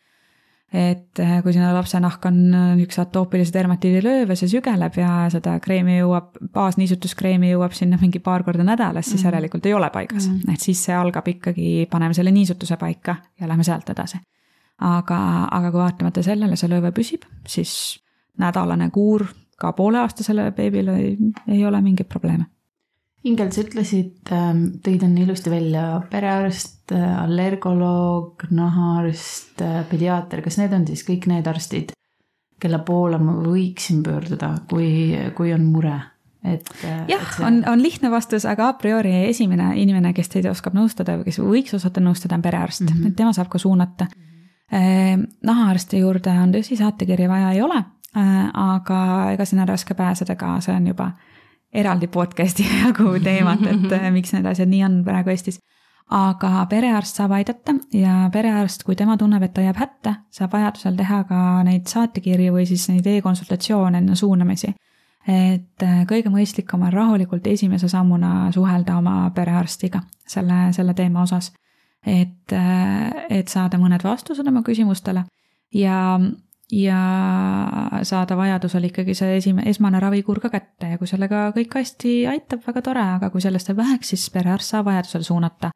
et 0.68 1.20
äh, 1.22 1.38
kui 1.42 1.54
sinu 1.56 1.68
lapse 1.72 1.96
nahk 2.02 2.26
on 2.28 2.40
niisuguse 2.50 3.00
atoopilise 3.00 3.54
dermatiidi 3.54 4.02
lööv 4.04 4.34
ja 4.34 4.36
see 4.36 4.50
sügeleb 4.52 4.98
ja 5.00 5.12
seda 5.32 5.54
kreemi 5.64 5.96
jõuab, 5.96 6.34
baasniisutuskreemi 6.52 7.54
jõuab 7.54 7.72
sinna 7.72 7.96
mingi 8.00 8.20
paar 8.20 8.44
korda 8.44 8.66
nädalas, 8.66 9.06
siis 9.06 9.22
-hmm. 9.22 9.30
järelikult 9.30 9.66
ei 9.66 9.74
ole 9.74 9.88
paigas 9.90 10.28
mm. 10.28 10.34
-hmm. 10.34 10.54
et 10.54 10.60
siis 10.60 10.84
see 10.84 10.94
algab 10.94 11.28
ikkagi, 11.28 11.86
paneme 11.90 12.14
selle 12.14 12.30
niisutuse 12.30 12.76
paika 12.76 13.16
ja 13.40 13.48
lähme 13.48 13.64
sealt 13.64 13.88
edasi 13.88 14.18
aga, 14.78 15.18
aga 15.50 15.72
kui 15.72 15.80
vaatamata 15.80 16.22
sellele 16.22 16.56
see 16.58 16.70
lõve 16.70 16.92
püsib, 16.94 17.26
siis 17.48 17.72
nädalane 18.38 18.90
kuur 18.94 19.26
ka 19.58 19.72
pooleaastasele 19.74 20.52
beebile 20.54 20.94
ei, 21.02 21.16
ei 21.50 21.64
ole 21.66 21.80
mingeid 21.82 22.08
probleeme. 22.10 22.46
Ingel, 23.26 23.48
sa 23.50 23.64
ütlesid, 23.64 24.30
ähm, 24.32 24.60
tõid 24.84 25.02
enne 25.02 25.24
ilusti 25.24 25.50
välja 25.50 25.98
perearst, 26.10 26.92
allergoloog, 26.94 28.44
nahaarst, 28.54 29.58
pediaater, 29.90 30.44
kas 30.44 30.60
need 30.60 30.76
on 30.76 30.86
siis 30.86 31.02
kõik 31.04 31.26
need 31.28 31.50
arstid, 31.50 31.90
kelle 32.62 32.78
poole 32.86 33.18
ma 33.18 33.34
võiksin 33.42 34.04
pöörduda, 34.06 34.52
kui, 34.70 34.92
kui 35.36 35.52
on 35.54 35.66
mure? 35.66 35.98
et. 36.46 36.70
jah, 37.10 37.26
see... 37.34 37.42
on, 37.44 37.58
on 37.66 37.82
lihtne 37.82 38.12
vastus, 38.14 38.46
aga 38.46 38.70
a 38.70 38.78
priori 38.78 39.10
esimene 39.26 39.72
inimene, 39.82 40.14
kes 40.14 40.30
teid 40.30 40.46
oskab 40.46 40.78
nõustada 40.78 41.18
või 41.18 41.26
kes 41.26 41.40
võiks 41.42 41.74
osata 41.74 42.00
nõustada, 42.00 42.38
on 42.38 42.46
perearst 42.46 42.86
mm, 42.86 42.94
-hmm. 42.94 43.10
et 43.10 43.18
tema 43.18 43.34
saab 43.34 43.50
ka 43.50 43.58
suunata 43.58 44.06
mm. 44.06 44.14
-hmm 44.14 44.27
nahaarsti 44.70 45.98
juurde 46.02 46.32
on 46.42 46.52
tõsi, 46.52 46.76
saatekirja 46.76 47.28
vaja 47.28 47.52
ei 47.56 47.62
ole, 47.62 47.78
äh, 48.16 48.50
aga 48.52 49.00
ega 49.32 49.44
sinna 49.48 49.64
on 49.64 49.72
raske 49.72 49.94
pääseda 49.94 50.36
ka, 50.36 50.58
see 50.60 50.74
on 50.76 50.86
juba 50.90 51.10
eraldi 51.72 52.08
podcast'i 52.08 52.66
jagu 52.84 53.14
teemat, 53.22 53.64
et 53.68 53.92
äh, 53.92 54.10
miks 54.12 54.32
need 54.36 54.46
asjad 54.48 54.70
nii 54.70 54.84
on 54.84 55.02
praegu 55.04 55.32
Eestis. 55.34 55.60
aga 56.08 56.66
perearst 56.70 57.18
saab 57.20 57.34
aidata 57.36 57.74
ja 57.92 58.30
perearst, 58.32 58.84
kui 58.84 58.96
tema 58.96 59.16
tunneb, 59.20 59.42
et 59.44 59.52
ta 59.52 59.60
jääb 59.60 59.76
hätta, 59.76 60.14
saab 60.32 60.54
vajadusel 60.56 60.96
teha 60.96 61.22
ka 61.28 61.40
neid 61.68 61.88
saatekirju 61.88 62.54
või 62.54 62.64
siis 62.66 62.86
neid 62.88 63.06
e-konsultatsioone 63.06 63.98
enne 63.98 64.16
suunamisi. 64.16 64.74
et 65.28 65.82
äh, 65.84 66.04
kõige 66.08 66.32
mõistlikum 66.32 66.86
on 66.86 66.92
rahulikult 66.92 67.46
esimese 67.46 67.88
sammuna 67.88 68.50
suhelda 68.52 68.96
oma 68.96 69.30
perearstiga 69.34 70.00
selle, 70.26 70.72
selle 70.72 70.94
teema 70.94 71.22
osas. 71.22 71.52
Et, 72.08 72.52
äh, 72.56 73.24
et 73.40 73.48
saada 73.52 73.80
mõned 73.80 74.04
vastused 74.04 74.46
oma 74.48 74.62
küsimustele 74.66 75.24
ja, 75.74 75.98
ja 76.72 77.00
saada 78.08 78.38
vajadusel 78.38 78.88
ikkagi 78.88 79.16
see 79.18 79.36
esime-, 79.40 79.66
esmane 79.68 80.00
ravikuur 80.00 80.40
ka 80.44 80.52
kätte 80.54 80.94
ja 80.94 81.00
kui 81.00 81.10
sellega 81.10 81.48
kõik 81.56 81.76
hästi 81.80 82.14
aitab, 82.32 82.64
väga 82.66 82.84
tore, 82.86 83.04
aga 83.18 83.30
kui 83.34 83.44
sellest 83.44 83.70
jääb 83.70 83.82
väheks, 83.82 84.14
siis 84.14 84.30
perearst 84.34 84.74
saab 84.74 84.88
vajadusel 84.88 85.26
suunata 85.26 85.70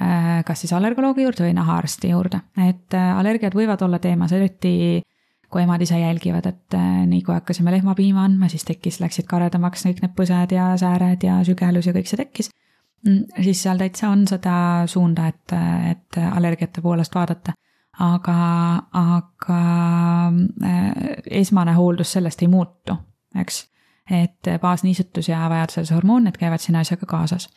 äh, 0.00 0.40
kas 0.46 0.64
siis 0.64 0.76
allergoloogi 0.76 1.26
juurde 1.26 1.48
või 1.48 1.58
nahaarsti 1.58 2.14
juurde, 2.14 2.44
et 2.68 2.96
allergiad 2.96 3.58
võivad 3.58 3.82
olla 3.86 4.02
teemas, 4.02 4.34
eriti 4.36 5.02
kui 5.50 5.62
emad 5.62 5.82
ise 5.82 5.98
jälgivad, 5.98 6.46
et 6.50 6.74
äh, 6.74 7.02
nii 7.08 7.22
kui 7.24 7.34
hakkasime 7.34 7.72
lehmapiima 7.74 8.24
andma, 8.26 8.48
siis 8.52 8.66
tekkis, 8.66 8.98
läksid 9.02 9.28
karedamaks 9.30 9.86
kõik 9.86 10.02
need 10.02 10.14
põsed 10.18 10.54
ja 10.56 10.72
sääred 10.80 11.22
ja 11.26 11.38
sügelus 11.46 11.86
ja 11.86 11.94
kõik 11.96 12.10
see 12.10 12.20
tekkis. 12.20 12.50
Mm, 13.04 13.42
siis 13.42 13.62
seal 13.62 13.78
täitsa 13.78 14.08
on 14.08 14.24
seda 14.28 14.56
suunda, 14.90 15.28
et, 15.28 15.54
et 15.90 16.18
allergiate 16.30 16.82
poolest 16.82 17.14
vaadata. 17.14 17.52
aga, 18.00 18.38
aga 18.92 19.58
äh, 20.28 20.80
esmane 21.30 21.72
hooldus 21.72 22.12
sellest 22.12 22.42
ei 22.42 22.48
muutu, 22.52 22.96
eks. 23.40 23.62
et 24.10 24.50
baasniisutus 24.60 25.28
ja 25.28 25.46
vajadusel 25.48 25.86
see 25.86 25.96
hormoon, 25.96 26.26
need 26.28 26.36
käivad 26.36 26.60
sinna 26.60 26.82
asjaga 26.84 27.06
kaasas 27.08 27.48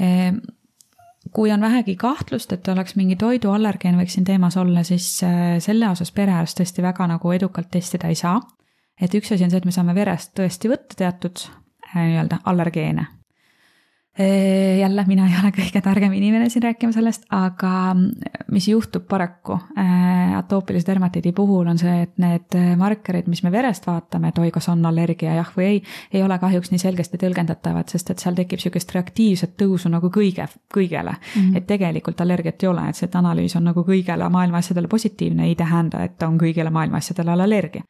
ehm, 0.00 0.38
kui 1.32 1.52
on 1.52 1.60
vähegi 1.60 1.96
kahtlust, 1.96 2.52
et 2.52 2.68
oleks 2.68 2.96
mingi 2.96 3.16
toiduallergeen 3.20 3.98
võiks 4.00 4.16
siin 4.16 4.24
teemas 4.24 4.56
olla, 4.56 4.82
siis 4.82 5.08
äh, 5.24 5.58
selle 5.60 5.88
osas 5.90 6.12
perearst 6.12 6.60
tõesti 6.60 6.84
väga 6.84 7.06
nagu 7.10 7.32
edukalt 7.32 7.70
testida 7.70 8.08
ei 8.08 8.14
saa. 8.14 8.40
et 9.00 9.14
üks 9.14 9.32
asi 9.32 9.44
on 9.44 9.52
see, 9.52 9.60
et 9.60 9.68
me 9.68 9.76
saame 9.76 9.94
verest 9.94 10.32
tõesti 10.38 10.72
võtta 10.72 10.96
teatud 10.96 11.44
äh, 11.44 12.00
nii-öelda 12.00 12.40
allergeene 12.44 13.06
jälle, 14.80 15.04
mina 15.06 15.26
ei 15.28 15.34
ole 15.42 15.50
kõige 15.52 15.80
targem 15.84 16.12
inimene 16.16 16.48
siin 16.48 16.62
rääkima 16.62 16.92
sellest, 16.92 17.26
aga 17.30 17.94
mis 18.52 18.68
juhtub 18.68 19.04
paraku 19.08 19.58
atoopilise 20.38 20.86
dermatiidi 20.86 21.32
puhul 21.36 21.66
on 21.68 21.78
see, 21.78 21.96
et 22.06 22.14
need 22.22 22.56
markerid, 22.80 23.28
mis 23.28 23.42
me 23.44 23.52
verest 23.52 23.86
vaatame, 23.86 24.30
et 24.32 24.38
oi, 24.40 24.50
kas 24.54 24.70
on 24.72 24.84
allergia 24.88 25.34
jah 25.36 25.50
või 25.56 25.66
ei, 25.66 25.82
ei 26.12 26.22
ole 26.24 26.38
kahjuks 26.38 26.72
nii 26.72 26.80
selgesti 26.80 27.20
tõlgendatavad, 27.20 27.90
sest 27.92 28.14
et 28.14 28.24
seal 28.24 28.38
tekib 28.38 28.62
sihukest 28.62 28.94
reaktiivset 28.96 29.56
tõusu 29.60 29.92
nagu 29.92 30.10
kõige, 30.12 30.48
kõigele 30.74 31.12
mm. 31.12 31.42
-hmm. 31.42 31.56
et 31.56 31.66
tegelikult 31.66 32.20
allergiat 32.20 32.62
ei 32.62 32.72
ole, 32.72 32.88
et 32.88 32.96
see, 32.96 33.10
et 33.10 33.20
analüüs 33.20 33.56
on 33.56 33.68
nagu 33.68 33.84
kõigele 33.84 34.30
maailma 34.30 34.64
asjadele 34.64 34.88
positiivne, 34.88 35.44
ei 35.46 35.54
tähenda, 35.54 36.04
et 36.04 36.22
on 36.22 36.38
kõigile 36.40 36.70
maailma 36.70 37.04
asjadele 37.04 37.36
allergia 37.36 37.84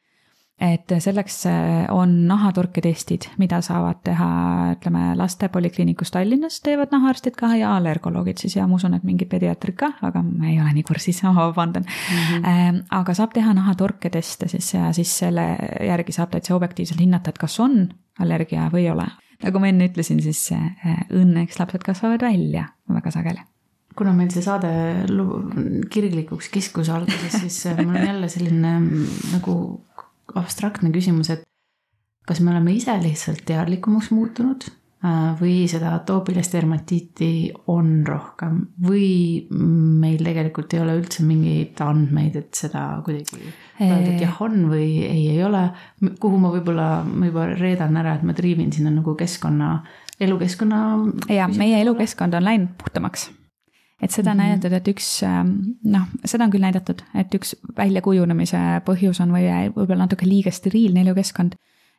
et 0.57 0.89
selleks 0.99 1.35
äh, 1.45 1.85
on 1.93 2.13
nahatorketestid, 2.27 3.27
mida 3.37 3.59
saavad 3.61 3.99
teha, 4.07 4.29
ütleme, 4.73 5.11
laste 5.19 5.51
polikliinikus 5.53 6.09
Tallinnas 6.15 6.57
teevad 6.65 6.93
nahaarstid 6.95 7.35
ka 7.37 7.51
ja 7.59 7.75
allergoloogid 7.77 8.41
siis 8.41 8.55
ja 8.57 8.65
ma 8.67 8.79
usun, 8.79 8.95
et 8.97 9.05
mingid 9.05 9.29
pediaatrid 9.29 9.77
ka, 9.77 9.91
aga 10.07 10.23
ma 10.25 10.49
ei 10.49 10.57
ole 10.57 10.73
nii 10.79 10.85
kursis, 10.87 11.21
ma 11.27 11.35
vabandan 11.37 11.85
mm. 11.85 12.41
-hmm. 12.41 12.81
aga 12.89 13.13
saab 13.13 13.35
teha 13.37 13.53
nahatorketeste 13.53 14.49
siis 14.49 14.73
ja 14.73 14.89
siis 14.93 15.17
selle 15.17 15.45
järgi 15.87 16.11
saab 16.11 16.33
täitsa 16.33 16.55
objektiivselt 16.55 16.99
hinnata, 17.05 17.29
et 17.29 17.37
kas 17.37 17.59
on 17.59 17.89
allergia 18.19 18.69
või 18.73 18.87
ei 18.87 18.91
ole. 18.91 19.05
nagu 19.43 19.59
ma 19.59 19.67
enne 19.67 19.91
ütlesin, 19.91 20.21
siis 20.25 20.49
äh, 20.51 21.05
õnneks 21.13 21.59
lapsed 21.59 21.85
kasvavad 21.85 22.21
välja 22.21 22.65
väga 22.89 23.11
sageli 23.11 23.45
kuna 23.97 24.13
meil 24.13 24.29
see 24.29 24.41
saade 24.45 24.69
kirglikuks 25.89 26.49
kiskus 26.49 26.89
alguses, 26.89 27.33
siis 27.41 27.65
mul 27.77 27.95
on 27.95 28.07
jälle 28.07 28.29
selline 28.29 28.79
mm, 28.79 29.05
nagu 29.33 29.53
abstraktne 30.39 30.91
küsimus, 30.95 31.31
et 31.33 31.45
kas 32.27 32.41
me 32.43 32.51
oleme 32.51 32.75
ise 32.75 32.97
lihtsalt 33.01 33.45
teadlikumaks 33.47 34.09
muutunud 34.11 34.65
äh, 34.67 35.37
või 35.39 35.61
seda 35.71 35.93
atoopilist 35.95 36.55
dermatiiti 36.57 37.29
on 37.71 38.01
rohkem 38.07 38.59
või 38.83 39.47
meil 39.51 40.23
tegelikult 40.27 40.75
ei 40.75 40.83
ole 40.83 40.97
üldse 40.99 41.23
mingeid 41.27 41.79
andmeid, 41.85 42.35
et 42.41 42.59
seda 42.59 42.83
kuidagi 43.05 43.39
öelda, 43.79 44.11
et 44.11 44.25
jah, 44.25 44.35
on 44.43 44.67
või 44.71 44.89
ei, 45.07 45.23
ei 45.37 45.41
ole. 45.47 45.69
kuhu 46.19 46.41
ma 46.41 46.51
võib-olla, 46.55 46.89
ma 47.07 47.31
juba 47.31 47.49
reedan 47.55 47.97
ära, 48.03 48.17
et 48.17 48.27
ma 48.27 48.35
triivin 48.37 48.75
sinna 48.75 48.91
nagu 48.93 49.15
keskkonna, 49.17 49.71
elukeskkonna. 50.19 50.83
ja 51.31 51.47
meie 51.55 51.81
elukeskkond 51.85 52.35
on 52.35 52.49
läinud 52.51 52.75
puhtamaks 52.81 53.29
et 54.01 54.11
seda 54.11 54.31
on 54.31 54.37
mm 54.37 54.41
-hmm. 54.41 54.47
näidatud, 54.47 54.73
et 54.73 54.87
üks 54.87 55.23
ähm, 55.23 55.53
noh, 55.83 56.07
seda 56.25 56.43
on 56.43 56.51
küll 56.51 56.61
näidatud, 56.61 57.01
et 57.15 57.33
üks 57.35 57.55
väljakujunemise 57.77 58.81
põhjus 58.85 59.21
on 59.21 59.31
või 59.31 59.47
võib-olla 59.75 60.05
natuke 60.05 60.27
liiga 60.27 60.51
steriilne 60.51 61.01
elukeskkond. 61.01 61.55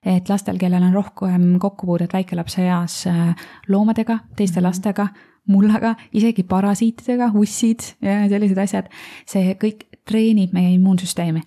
et 0.06 0.28
lastel, 0.28 0.58
kellel 0.58 0.82
on 0.82 0.92
rohkem 0.94 1.58
kokkupuudet 1.58 2.12
väikelapse 2.12 2.62
eas 2.62 3.06
äh, 3.06 3.34
loomadega, 3.68 4.18
teiste 4.36 4.60
mhm. 4.60 4.66
lastega, 4.66 5.08
mullaga, 5.46 5.96
isegi 6.12 6.42
parasiitidega, 6.42 7.30
ussid 7.34 7.80
ja 8.02 8.28
sellised 8.28 8.58
asjad, 8.58 8.86
see 9.26 9.54
kõik 9.54 9.84
treenib 10.04 10.52
meie 10.52 10.74
immuunsüsteemi. 10.74 11.42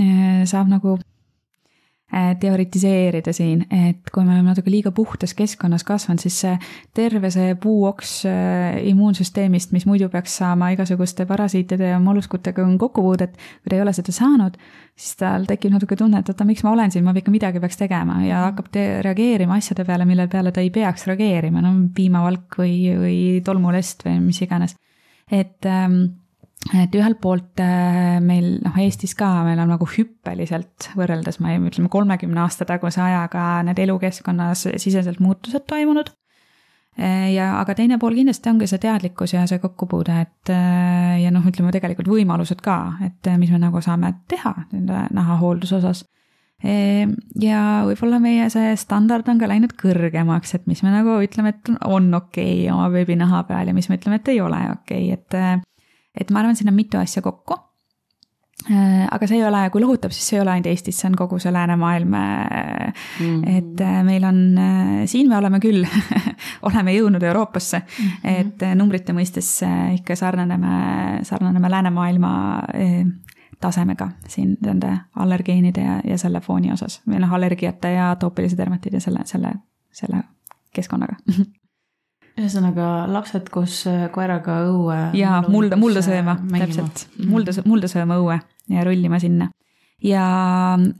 Äh, 0.00 0.44
saab 0.44 0.68
nagu 0.68 0.98
Äh, 0.98 1.13
teoritiseerida 2.40 3.32
siin, 3.34 3.64
et 3.74 4.10
kui 4.14 4.24
me 4.24 4.34
oleme 4.36 4.52
natuke 4.52 4.70
liiga 4.70 4.92
puhtas 4.94 5.34
keskkonnas 5.34 5.84
kasvanud, 5.86 6.22
siis 6.22 6.36
see 6.44 6.54
terve 6.94 7.30
see 7.34 7.56
puuoks 7.60 8.12
äh, 8.30 8.78
immuunsüsteemist, 8.90 9.72
mis 9.74 9.86
muidu 9.88 10.08
peaks 10.12 10.36
saama 10.40 10.70
igasuguste 10.74 11.26
parasiitide 11.26 11.90
ja 11.94 12.00
molluskutega 12.02 12.66
kokkupuudet, 12.78 13.36
kui 13.36 13.72
ta 13.72 13.78
ei 13.78 13.84
ole 13.84 13.94
seda 13.96 14.14
saanud, 14.14 14.58
siis 14.94 15.18
tal 15.20 15.46
tekib 15.48 15.74
natuke 15.74 15.98
tunne, 15.98 16.22
et 16.22 16.30
oota, 16.30 16.46
miks 16.48 16.64
ma 16.66 16.74
olen 16.76 16.94
siin, 16.94 17.06
ma 17.06 17.14
ikka 17.18 17.34
midagi 17.34 17.62
peaks 17.62 17.80
tegema 17.80 18.20
ja 18.24 18.46
hakkab 18.48 18.70
reageerima 19.06 19.58
asjade 19.58 19.86
peale, 19.88 20.06
mille 20.08 20.28
peale 20.30 20.54
ta 20.54 20.62
ei 20.62 20.70
peaks 20.74 21.08
reageerima, 21.10 21.62
no 21.64 21.74
piimavalk 21.94 22.60
või, 22.62 22.76
või 23.00 23.18
tolmulest 23.44 24.06
või 24.06 24.20
mis 24.28 24.42
iganes. 24.46 24.78
et 25.32 25.66
ähm, 25.66 26.02
et 26.72 26.94
ühelt 26.96 27.20
poolt 27.20 27.60
äh, 27.60 28.18
meil 28.24 28.58
noh, 28.64 28.76
Eestis 28.80 29.12
ka 29.18 29.28
meil 29.44 29.60
on 29.60 29.72
nagu 29.74 29.86
hüppeliselt 29.88 30.90
võrreldes, 30.96 31.40
ma 31.42 31.52
ei, 31.52 31.60
ütleme 31.60 31.90
kolmekümne 31.92 32.40
aasta 32.44 32.66
taguse 32.68 33.02
ajaga 33.04 33.62
need 33.68 33.82
elukeskkonnas 33.84 34.68
siseselt 34.80 35.20
muutused 35.20 35.66
toimunud. 35.68 36.14
Äh, 36.96 37.34
ja, 37.34 37.50
aga 37.58 37.74
teine 37.76 37.98
pool 38.00 38.16
kindlasti 38.16 38.52
ongi 38.52 38.68
see 38.70 38.80
teadlikkus 38.80 39.34
ja 39.34 39.44
see 39.50 39.60
kokkupuude, 39.60 40.16
et 40.24 40.54
äh, 40.54 41.20
ja 41.24 41.34
noh, 41.34 41.44
ütleme 41.50 41.74
tegelikult 41.74 42.08
võimalused 42.08 42.62
ka, 42.64 42.78
et 43.04 43.32
mis 43.40 43.52
me 43.52 43.60
nagu 43.60 43.82
saame 43.84 44.14
teha 44.30 44.54
nende 44.72 45.06
nahahoolduse 45.14 45.80
osas. 45.82 46.04
ja 46.64 47.60
võib-olla 47.84 48.16
meie 48.22 48.46
see 48.48 48.70
standard 48.80 49.26
on 49.28 49.40
ka 49.42 49.48
läinud 49.50 49.74
kõrgemaks, 49.76 50.54
et 50.56 50.70
mis 50.70 50.80
me 50.86 50.94
nagu 50.94 51.18
ütleme, 51.20 51.50
et 51.50 51.72
on 51.84 52.06
okei 52.14 52.62
okay 52.62 52.72
oma 52.72 52.86
veebinaha 52.94 53.42
peal 53.50 53.68
ja 53.68 53.74
mis 53.76 53.90
me 53.90 53.98
ütleme, 53.98 54.22
et 54.22 54.30
ei 54.32 54.40
ole 54.40 54.62
okei 54.70 55.10
okay., 55.12 55.18
et 55.18 55.64
et 56.20 56.30
ma 56.30 56.42
arvan, 56.42 56.56
siin 56.56 56.70
on 56.70 56.76
mitu 56.76 56.98
asja 57.00 57.22
kokku. 57.22 57.56
Äh, 58.70 59.04
aga 59.12 59.26
see 59.28 59.40
ei 59.40 59.44
ole, 59.44 59.64
kui 59.74 59.82
lohutab, 59.82 60.12
siis 60.14 60.28
see 60.30 60.38
ei 60.38 60.40
ole 60.40 60.52
ainult 60.54 60.68
Eestis, 60.70 60.96
see 60.96 61.08
on 61.10 61.16
kogu 61.18 61.36
see 61.42 61.50
läänemaailm 61.52 62.14
mm.. 62.14 63.40
et 63.50 63.80
äh, 63.82 63.96
meil 64.06 64.24
on, 64.24 64.38
äh, 64.56 64.92
siin 65.10 65.28
me 65.28 65.36
oleme 65.36 65.58
küll 65.60 65.82
oleme 66.70 66.94
jõudnud 66.94 67.26
Euroopasse 67.28 67.82
mm, 67.82 68.12
-hmm. 68.22 68.38
et 68.38 68.64
numbrite 68.78 69.12
mõistes 69.12 69.50
ikka 69.98 70.16
sarnaneme, 70.16 70.78
sarnaneme 71.28 71.70
läänemaailma 71.70 72.30
tasemega 73.60 74.08
siin 74.28 74.56
nende 74.62 74.94
allergeenide 75.16 75.84
ja, 75.84 75.98
ja 76.04 76.18
selle 76.18 76.40
fooni 76.40 76.72
osas 76.72 77.02
või 77.08 77.20
noh, 77.20 77.34
allergiate 77.34 77.92
ja 77.98 78.10
atoopilise 78.14 78.56
dermatiidi 78.56 79.00
selle, 79.00 79.26
selle, 79.28 79.52
selle 79.92 80.22
keskkonnaga 80.72 81.18
ühesõnaga 82.40 82.88
lapsed 83.10 83.50
koos 83.52 83.84
äh, 83.90 84.06
koeraga 84.14 84.60
õue. 84.68 84.96
ja 85.18 85.38
mulda, 85.46 85.78
mulda 85.78 86.02
sööma, 86.04 86.36
täpselt, 86.50 87.06
mhm. 87.14 87.28
mulda, 87.30 87.54
mulda 87.68 87.90
sööma 87.90 88.18
õue 88.22 88.38
ja 88.72 88.86
rullima 88.86 89.20
sinna. 89.22 89.50
ja 90.02 90.24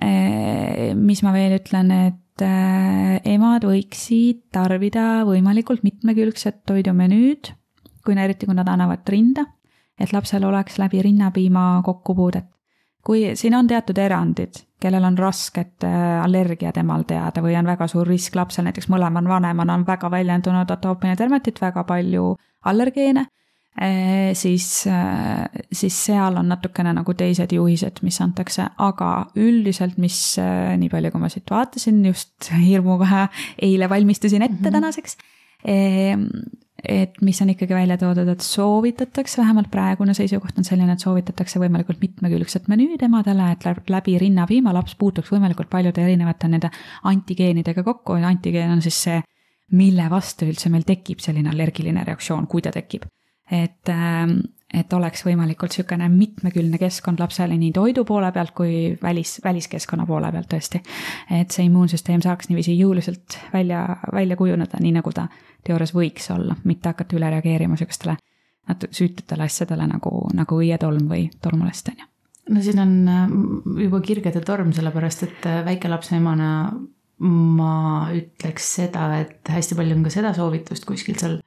eh, 0.05 0.93
mis 0.95 1.25
ma 1.27 1.35
veel 1.35 1.59
ütlen, 1.59 1.91
et 2.11 2.45
eh, 2.45 3.19
emad 3.35 3.67
võiksid 3.67 4.47
tarbida 4.55 5.25
võimalikult 5.29 5.85
mitmekülgset 5.87 6.63
toidumenüüd, 6.71 7.53
kui 8.05 8.19
eriti, 8.21 8.47
kui 8.47 8.57
nad 8.57 8.69
annavad 8.71 9.03
rinda, 9.11 9.47
et 9.99 10.13
lapsel 10.15 10.45
oleks 10.47 10.79
läbi 10.79 11.03
rinnapiima 11.03 11.83
kokkupuudet 11.87 12.54
kui 13.05 13.25
siin 13.37 13.55
on 13.55 13.69
teatud 13.69 13.99
erandid, 14.01 14.63
kellel 14.81 15.05
on 15.05 15.19
rasket 15.19 15.85
äh, 15.85 16.23
allergiad 16.25 16.79
emal 16.81 17.05
teada 17.09 17.43
või 17.45 17.57
on 17.59 17.69
väga 17.69 17.89
suur 17.91 18.09
risk 18.09 18.37
lapsel, 18.39 18.67
näiteks 18.69 18.91
mõlemal 18.93 19.29
vanemal 19.29 19.73
on 19.77 19.87
väga 19.87 20.11
väljendunud 20.13 20.71
atoopiline 20.71 21.17
dermatit, 21.21 21.61
väga 21.61 21.85
palju 21.89 22.35
allergeene, 22.71 23.27
äh, 23.77 24.33
siis, 24.39 24.87
äh, 24.89 25.45
siis 25.73 26.01
seal 26.09 26.41
on 26.41 26.49
natukene 26.53 26.95
nagu 26.97 27.17
teised 27.17 27.53
juhised, 27.53 28.01
mis 28.07 28.21
antakse, 28.25 28.71
aga 28.89 29.13
üldiselt, 29.37 30.01
mis 30.01 30.21
nii 30.41 30.91
palju, 30.93 31.13
kui 31.13 31.25
ma 31.25 31.33
siit 31.33 31.53
vaatasin, 31.53 32.03
just 32.09 32.53
hirmuga 32.53 33.29
eile 33.63 33.89
valmistusin 33.93 34.43
ette 34.43 34.55
mm 34.55 34.67
-hmm. 34.69 34.81
tänaseks 34.81 35.19
et 35.65 37.21
mis 37.25 37.41
on 37.43 37.51
ikkagi 37.55 37.75
välja 37.75 37.97
toodud, 37.99 38.29
et 38.29 38.45
soovitatakse, 38.45 39.41
vähemalt 39.41 39.71
praegune 39.73 40.15
seisukoht 40.17 40.59
on 40.61 40.67
selline, 40.67 40.93
et 40.93 41.05
soovitatakse 41.05 41.61
võimalikult 41.63 42.03
mitmekülgset 42.03 42.69
menüüd 42.69 43.03
emadele, 43.07 43.51
et 43.55 43.93
läbi 43.93 44.19
rinnapiima 44.21 44.75
laps 44.77 44.97
puutuks 45.01 45.33
võimalikult 45.33 45.71
paljude 45.73 46.05
erinevate 46.05 46.51
nende 46.53 46.71
antigeenidega 47.11 47.85
kokku 47.87 48.19
ja 48.21 48.29
antigeen 48.29 48.77
on 48.77 48.85
siis 48.85 49.01
see, 49.07 49.23
mille 49.73 50.11
vastu 50.13 50.47
üldse 50.47 50.71
meil 50.71 50.85
tekib 50.85 51.25
selline 51.25 51.51
allergiline 51.55 52.05
reaktsioon, 52.05 52.47
kui 52.47 52.63
ta 52.63 52.73
tekib. 52.75 53.09
et, 53.51 53.89
ähm, 53.93 54.39
et 54.75 54.93
oleks 54.93 55.25
võimalikult 55.27 55.75
niisugune 55.75 56.09
mitmekülgne 56.13 56.79
keskkond 56.81 57.21
lapsele 57.23 57.57
nii 57.59 57.73
toidu 57.75 58.05
poole 58.09 58.31
pealt 58.33 58.55
kui 58.57 58.99
välis, 59.03 59.39
väliskeskkonna 59.45 60.07
poole 60.07 60.33
pealt 60.33 60.51
tõesti. 60.53 60.83
et 61.31 61.51
see 61.51 61.67
immuunsüsteem 61.69 62.23
saaks 62.23 62.51
niiviisi 62.51 62.77
jõuliselt 62.79 63.39
välja, 63.53 63.87
välja 64.13 64.37
kujuneda, 64.37 64.81
nii 64.81 64.95
nagu 64.99 65.13
ta 65.13 65.29
teoorias 65.65 65.95
võiks 65.95 66.31
olla, 66.35 66.57
mitte 66.65 66.93
hakata 66.93 67.17
üle 67.17 67.31
reageerima 67.31 67.77
sihukestele 67.77 68.17
natuke 68.69 68.97
süütutele 68.97 69.45
asjadele 69.45 69.87
nagu, 69.89 70.11
nagu 70.35 70.59
õietolm 70.61 71.09
või 71.11 71.29
tolmulest, 71.45 71.91
on 71.93 72.01
ju. 72.01 72.11
no 72.55 72.65
siin 72.65 72.81
on 72.81 72.95
äh, 73.09 73.25
juba 73.85 74.01
kirgede 74.05 74.41
torm, 74.45 74.73
sellepärast 74.77 75.27
et 75.29 75.49
äh, 75.49 75.63
väikelapse 75.67 76.17
emana 76.17 76.51
ma 77.25 77.75
ütleks 78.15 78.75
seda, 78.81 79.09
et 79.23 79.53
hästi 79.53 79.77
palju 79.79 79.97
on 79.99 80.07
ka 80.07 80.13
seda 80.13 80.33
soovitust 80.37 80.87
kuskilt 80.89 81.23
seal 81.23 81.39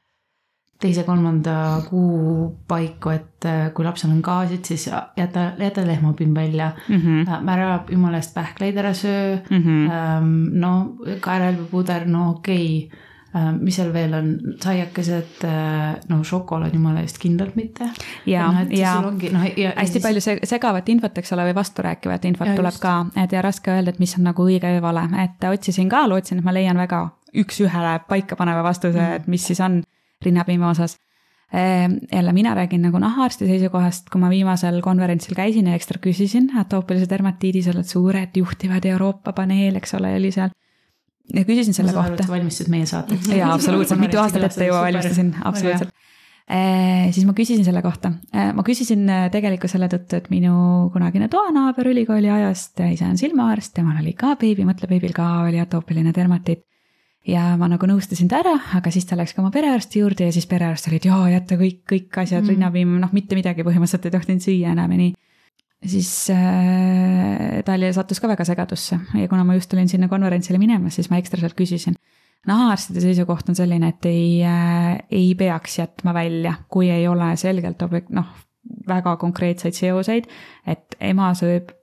teise-kolmanda 0.80 1.82
kuu 1.90 2.52
paiku, 2.68 3.10
et 3.10 3.46
äh, 3.50 3.72
kui 3.74 3.86
lapsel 3.86 4.12
on 4.14 4.22
gaasid, 4.22 4.66
siis 4.66 4.90
jäta, 5.18 5.52
jäta 5.60 5.88
lehmapimm 5.88 6.36
välja 6.36 6.72
mm. 6.88 7.02
-hmm. 7.02 7.50
ära 7.50 7.84
jumala 7.90 8.18
eest 8.18 8.34
pähkleid 8.34 8.78
ära 8.78 8.94
söö 8.94 9.38
mm. 9.50 9.64
-hmm. 9.64 10.50
no 10.54 10.96
kaerelpuder, 11.20 12.06
no 12.06 12.30
okei 12.30 12.88
okay 12.88 13.08
Äh, 13.38 13.50
mis 13.60 13.76
seal 13.76 13.90
veel 13.92 14.14
on, 14.16 14.30
saiakesed, 14.64 15.42
äh, 15.46 15.98
no 16.08 16.22
šokolaad 16.26 16.74
jumala 16.74 17.02
eest 17.04 17.18
kindlalt 17.20 17.58
mitte. 17.60 17.90
ja, 18.26 18.46
no, 18.54 18.64
ja 18.72 18.94
ongi, 19.04 19.30
no, 19.34 19.42
ja, 19.60 19.74
hästi 19.76 20.00
siis... 20.00 20.06
palju 20.06 20.48
segavat 20.48 20.88
infot, 20.90 21.20
eks 21.20 21.36
ole, 21.36 21.50
või 21.50 21.58
vasturääkivat 21.58 22.26
infot 22.30 22.48
ja, 22.48 22.56
tuleb 22.56 22.72
just. 22.72 22.82
ka, 22.86 22.94
et 23.20 23.36
ja 23.36 23.44
raske 23.44 23.74
öelda, 23.74 23.92
et 23.92 24.00
mis 24.00 24.16
on 24.18 24.26
nagu 24.30 24.48
õige 24.48 24.72
või 24.78 24.82
vale, 24.86 25.04
et 25.26 25.44
otsisin 25.50 25.92
ka, 25.92 26.06
lootsin, 26.08 26.40
et 26.40 26.48
ma 26.48 26.56
leian 26.56 26.80
väga 26.80 27.04
üks-ühele 27.44 27.98
paikapaneva 28.08 28.64
vastuse 28.66 29.02
mm., 29.02 29.20
et 29.20 29.28
mis 29.36 29.44
siis 29.52 29.60
on 29.66 29.82
rinnapiima 30.26 30.70
osas 30.70 30.98
ehm, 31.54 32.00
jälle 32.12 32.34
mina 32.34 32.56
räägin 32.56 32.82
nagu 32.88 33.00
nahaarsti 33.00 33.48
seisukohast, 33.48 34.10
kui 34.12 34.22
ma 34.22 34.30
viimasel 34.30 34.82
konverentsil 34.82 35.36
käisin 35.36 35.68
ja 35.68 35.76
ekstra 35.76 36.02
küsisin 36.04 36.50
atoopilise 36.60 37.10
dermatiidi, 37.10 37.62
seal 37.66 37.80
olid 37.80 37.92
suured 37.92 38.40
juhtivad 38.42 38.86
Euroopa 38.86 39.34
paneel, 39.34 39.78
eks 39.82 39.94
ole, 40.00 40.16
oli 40.20 40.32
seal 40.36 40.54
ja 41.34 41.44
küsisin 41.48 41.76
selle 41.76 41.94
ma 41.96 42.04
kohta. 42.04 42.28
valmistasid 42.30 42.72
meie 42.72 42.86
saateks. 42.90 43.32
jaa, 43.42 43.54
absoluutselt, 43.54 44.00
mitu 44.02 44.20
aastat 44.22 44.48
ette 44.50 44.70
juba 44.70 44.82
valmistasin, 44.86 45.34
absoluutselt. 45.44 45.94
Eh, 46.48 47.10
siis 47.12 47.26
ma 47.28 47.34
küsisin 47.36 47.66
selle 47.68 47.82
kohta, 47.84 48.14
eh, 48.32 48.54
ma 48.56 48.64
küsisin 48.64 49.02
eh, 49.12 49.26
tegelikult 49.34 49.72
selle 49.72 49.90
tõttu, 49.92 50.16
et 50.16 50.30
minu 50.32 50.54
kunagine 50.94 51.28
toanaaber 51.28 51.90
ülikooli 51.92 52.30
ajast, 52.32 52.80
ise 52.88 53.04
on 53.04 53.20
silmaarst, 53.20 53.74
temal 53.76 54.00
oli 54.00 54.14
ka 54.16 54.38
beebi, 54.40 54.64
mõtle 54.68 54.88
beebil 54.88 55.12
ka 55.16 55.26
oli 55.50 55.60
atoopiline 55.60 56.16
dermatiit. 56.16 56.64
Ja 57.28 57.44
ma 57.60 57.68
nagu 57.72 57.90
nõustasin 57.90 58.30
ta 58.32 58.42
ära, 58.44 58.56
aga 58.78 58.92
siis 58.94 59.08
ta 59.08 59.18
läks 59.20 59.36
ka 59.36 59.44
oma 59.44 59.52
perearsti 59.54 60.02
juurde 60.02 60.30
ja 60.30 60.36
siis 60.36 60.48
perearst 60.50 60.88
oli, 60.90 61.02
et 61.02 61.08
jaa, 61.10 61.24
jäta 61.34 61.60
kõik, 61.60 61.82
kõik 61.90 62.20
asjad 62.24 62.44
mm., 62.44 62.54
rinnapiim, 62.54 62.98
noh, 63.04 63.16
mitte 63.16 63.38
midagi 63.38 63.66
põhimõtteliselt 63.68 64.08
ei 64.08 64.16
tohtinud 64.16 64.46
süüa 64.46 64.76
enam 64.76 64.94
ja 64.96 65.02
nii 65.04 65.16
siis 65.86 66.30
äh, 66.34 67.64
Talja 67.66 67.92
sattus 67.94 68.22
ka 68.22 68.30
väga 68.32 68.46
segadusse 68.48 69.00
ja 69.14 69.28
kuna 69.30 69.44
ma 69.46 69.58
just 69.58 69.74
olin 69.74 69.90
sinna 69.90 70.10
konverentsile 70.10 70.60
minemas, 70.62 70.98
siis 70.98 71.12
ma 71.12 71.20
ekstra 71.22 71.42
sealt 71.42 71.58
küsisin. 71.58 71.98
nahaarstide 72.48 73.02
seisukoht 73.04 73.50
on 73.50 73.58
selline, 73.60 73.92
et 73.92 74.06
ei 74.08 74.44
äh,, 74.46 74.98
ei 75.12 75.34
peaks 75.36 75.80
jätma 75.80 76.14
välja, 76.16 76.54
kui 76.70 76.90
ei 76.90 77.08
ole 77.08 77.34
selgelt 77.38 77.82
objekt-, 77.84 78.14
noh, 78.16 78.30
väga 78.88 79.16
konkreetseid 79.18 79.76
seoseid, 79.76 80.30
et 80.66 80.96
ema 81.00 81.34
sööb 81.36 81.74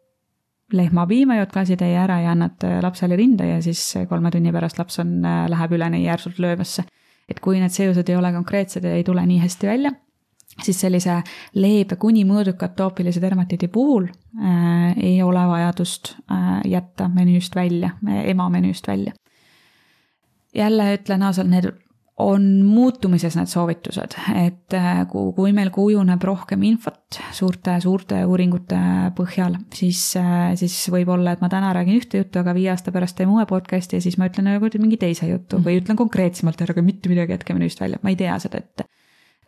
lehmapiima, 0.73 1.37
jood 1.39 1.53
klaasitäie 1.53 1.97
ära 2.01 2.21
ja 2.25 2.33
annad 2.33 2.65
äh, 2.65 2.79
lapsele 2.83 3.17
rinda 3.21 3.45
ja 3.45 3.61
siis 3.63 3.83
kolme 4.09 4.31
tunni 4.31 4.53
pärast 4.53 4.79
laps 4.81 4.99
on 5.03 5.19
äh,, 5.25 5.45
läheb 5.51 5.77
üleni 5.77 6.05
järsult 6.05 6.39
löömasse. 6.39 6.85
et 7.29 7.41
kui 7.41 7.61
need 7.61 7.73
seosed 7.73 8.09
ei 8.09 8.17
ole 8.17 8.33
konkreetsed 8.33 8.85
ja 8.85 8.95
ei 8.95 9.05
tule 9.05 9.27
nii 9.27 9.39
hästi 9.41 9.67
välja 9.67 9.93
siis 10.63 10.81
sellise 10.81 11.19
leebe 11.55 11.97
kuni 11.97 12.25
mõõduka 12.29 12.69
atoopilise 12.71 13.23
dermatiidi 13.23 13.69
puhul 13.69 14.07
äh, 14.09 14.93
ei 14.97 15.23
ole 15.23 15.47
vajadust 15.49 16.15
äh, 16.31 16.61
jätta 16.71 17.09
menüüst 17.09 17.57
välja, 17.57 17.97
ema 18.25 18.49
menüüst 18.51 18.89
välja. 18.89 19.13
jälle 20.55 20.95
ütlen 20.95 21.23
ausalt, 21.23 21.49
need 21.51 21.73
on 22.23 22.45
muutumises 22.63 23.35
need 23.35 23.51
soovitused, 23.51 24.15
et 24.39 24.75
äh, 24.79 25.01
kui, 25.11 25.51
meil 25.57 25.73
kujuneb 25.75 26.23
rohkem 26.23 26.63
infot 26.69 27.19
suurte, 27.35 27.75
suurte 27.83 28.21
uuringute 28.31 28.79
põhjal, 29.19 29.57
siis, 29.75 30.03
äh, 30.21 30.53
siis 30.59 30.77
võib-olla, 30.95 31.35
et 31.35 31.43
ma 31.43 31.51
täna 31.51 31.73
räägin 31.75 31.99
ühte 31.99 32.23
juttu, 32.23 32.39
aga 32.39 32.55
viie 32.55 32.71
aasta 32.71 32.95
pärast 32.95 33.19
teen 33.19 33.33
uue 33.35 33.47
podcast'i 33.51 33.99
ja 33.99 34.05
siis 34.05 34.19
ma 34.21 34.29
ütlen 34.31 34.47
nagu 34.47 34.71
mingi 34.79 35.01
teise 35.01 35.27
jutu 35.27 35.59
või 35.65 35.81
ütlen 35.81 35.99
konkreetsemalt, 35.99 36.63
ärge 36.63 36.87
mitte 36.87 37.11
midagi 37.11 37.35
jätke 37.35 37.57
menüüst 37.57 37.83
välja, 37.83 37.99
ma 38.03 38.15
ei 38.15 38.21
tea 38.21 38.39
seda 38.43 38.63
ette 38.63 38.87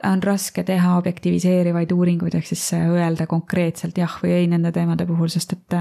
on 0.05 0.21
raske 0.23 0.61
teha 0.67 0.99
objektiviseerivaid 0.99 1.95
uuringuid, 1.95 2.35
ehk 2.37 2.51
siis 2.51 2.67
äh, 2.77 2.91
öelda 2.91 3.29
konkreetselt 3.31 3.97
jah 3.97 4.19
või 4.23 4.35
ei 4.43 4.51
nende 4.51 4.75
teemade 4.75 5.07
puhul, 5.07 5.31
sest 5.33 5.55
et 5.55 5.79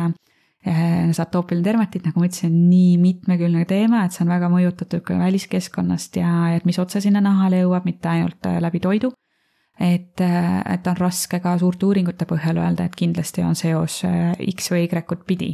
äh, 0.68 1.12
see 1.12 1.24
atoopiline 1.24 1.66
dermatiit, 1.66 2.06
nagu 2.08 2.22
ma 2.22 2.30
ütlesin, 2.30 2.56
nii 2.70 2.96
mitmekülgne 3.02 3.66
teema, 3.70 4.06
et 4.06 4.16
see 4.16 4.24
on 4.26 4.32
väga 4.34 4.50
mõjutatud 4.54 5.04
ka 5.06 5.18
väliskeskkonnast 5.20 6.20
ja 6.22 6.32
et 6.56 6.66
mis 6.68 6.80
otse 6.82 7.02
sinna 7.04 7.22
nahale 7.24 7.64
jõuab, 7.64 7.88
mitte 7.88 8.12
ainult 8.12 8.50
äh, 8.50 8.60
läbi 8.64 8.82
toidu. 8.84 9.14
et, 9.76 10.22
et 10.24 10.86
on 10.88 10.96
raske 10.96 11.40
ka 11.44 11.58
suurte 11.60 11.84
uuringute 11.84 12.24
põhjal 12.26 12.62
öelda, 12.64 12.86
et 12.86 12.94
kindlasti 12.96 13.44
on 13.44 13.58
seos 13.60 13.98
X 14.40 14.70
või 14.72 14.86
Y-ut 14.86 15.26
pidi. 15.28 15.50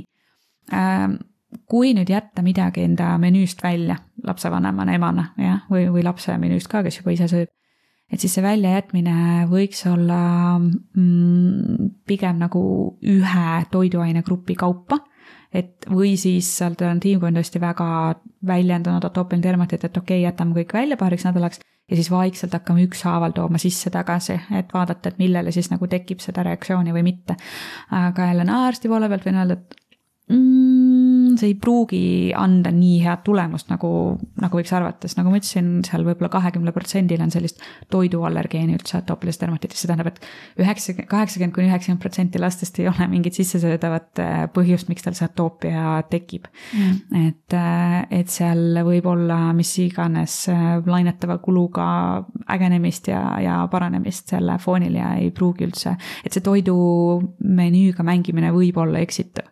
Kui 1.66 1.96
nüüd 1.98 2.10
jätta 2.10 2.44
midagi 2.46 2.84
enda 2.86 3.16
menüüst 3.18 3.64
välja 3.64 3.96
lapsevanemana, 4.24 4.94
emana, 4.94 5.26
jah, 5.42 5.66
või, 5.74 5.88
või 5.90 6.06
lapse 6.06 6.38
menüüst 6.38 6.70
ka, 6.70 6.84
kes 6.86 7.02
juba 7.02 7.16
ise 7.16 7.32
sööb 7.34 7.50
et 8.12 8.20
siis 8.20 8.34
see 8.36 8.44
väljajätmine 8.44 9.48
võiks 9.52 9.86
olla 9.90 10.20
mm, 10.60 11.92
pigem 12.08 12.42
nagu 12.42 12.64
ühe 13.08 13.48
toiduainegrupi 13.72 14.56
kaupa. 14.60 15.00
et 15.54 15.86
või 15.92 16.16
siis 16.16 16.48
alternatiiv, 16.64 17.20
kui 17.20 17.28
on 17.28 17.40
tõesti 17.40 17.60
väga 17.60 17.88
väljendunud 18.48 19.04
atoopiline 19.04 19.64
et 19.64 19.84
okei 19.98 20.00
okay,, 20.00 20.22
jätame 20.24 20.56
kõik 20.56 20.74
välja 20.74 20.98
paariks 20.98 21.26
nädalaks 21.28 21.60
ja 21.92 21.96
siis 21.96 22.12
vaikselt 22.12 22.54
hakkame 22.56 22.86
ükshaaval 22.88 23.36
tooma 23.36 23.60
sisse-tagasi, 23.60 24.40
et 24.56 24.74
vaadata, 24.74 25.10
et 25.10 25.20
millele 25.20 25.52
siis 25.52 25.70
nagu 25.72 25.88
tekib 25.88 26.24
seda 26.24 26.44
reaktsiooni 26.48 26.96
või 26.96 27.04
mitte. 27.04 27.36
aga 27.92 28.32
jälle 28.32 28.48
naarsti 28.48 28.88
poole 28.88 29.10
pealt 29.10 29.28
võin 29.28 29.42
öelda, 29.44 29.60
et 29.60 29.76
mm,? 30.32 31.11
See 31.40 31.52
ei 31.52 31.56
pruugi 31.60 32.02
anda 32.38 32.72
nii 32.74 33.02
head 33.04 33.24
tulemust, 33.26 33.70
nagu, 33.72 33.92
nagu 34.42 34.60
võiks 34.60 34.72
arvata, 34.76 35.08
sest 35.08 35.20
nagu 35.20 35.32
ma 35.32 35.40
ütlesin, 35.40 35.70
seal 35.88 36.06
võib-olla 36.08 36.32
kahekümne 36.34 36.74
protsendil 36.76 37.22
on 37.24 37.34
sellist 37.34 37.62
toiduallergeeni 37.94 38.76
üldse 38.78 38.98
atoopilisest 39.00 39.46
dermatiitist, 39.46 39.84
see 39.84 39.92
tähendab, 39.92 40.12
et 40.12 40.62
üheksakümmend, 40.62 41.10
kaheksakümmend 41.12 41.56
kuni 41.56 41.70
üheksakümmend 41.70 42.04
protsenti 42.04 42.42
lastest 42.42 42.82
ei 42.82 42.90
ole 42.92 43.08
mingit 43.12 43.38
sissesöödavat 43.38 44.24
äh, 44.24 44.42
põhjust, 44.56 44.90
miks 44.92 45.06
tal 45.06 45.18
see 45.18 45.28
atoopia 45.30 46.02
tekib. 46.12 46.50
Mm.. 46.76 47.24
et, 47.28 47.56
äh, 47.58 47.98
et 48.22 48.32
seal 48.32 48.82
võib 48.88 49.08
olla 49.12 49.40
mis 49.58 49.72
iganes 49.84 50.38
äh, 50.52 50.68
lainetava 50.86 51.38
kuluga 51.44 51.86
ägenemist 52.52 53.12
ja, 53.12 53.24
ja 53.44 53.62
paranemist 53.72 54.36
selle 54.36 54.58
foonil 54.62 55.00
ja 55.00 55.16
ei 55.22 55.32
pruugi 55.36 55.68
üldse, 55.70 55.96
et 56.26 56.34
see 56.34 56.46
toidumenüüga 56.46 58.06
mängimine 58.08 58.54
võib 58.56 58.80
olla 58.82 59.02
eksitav 59.04 59.50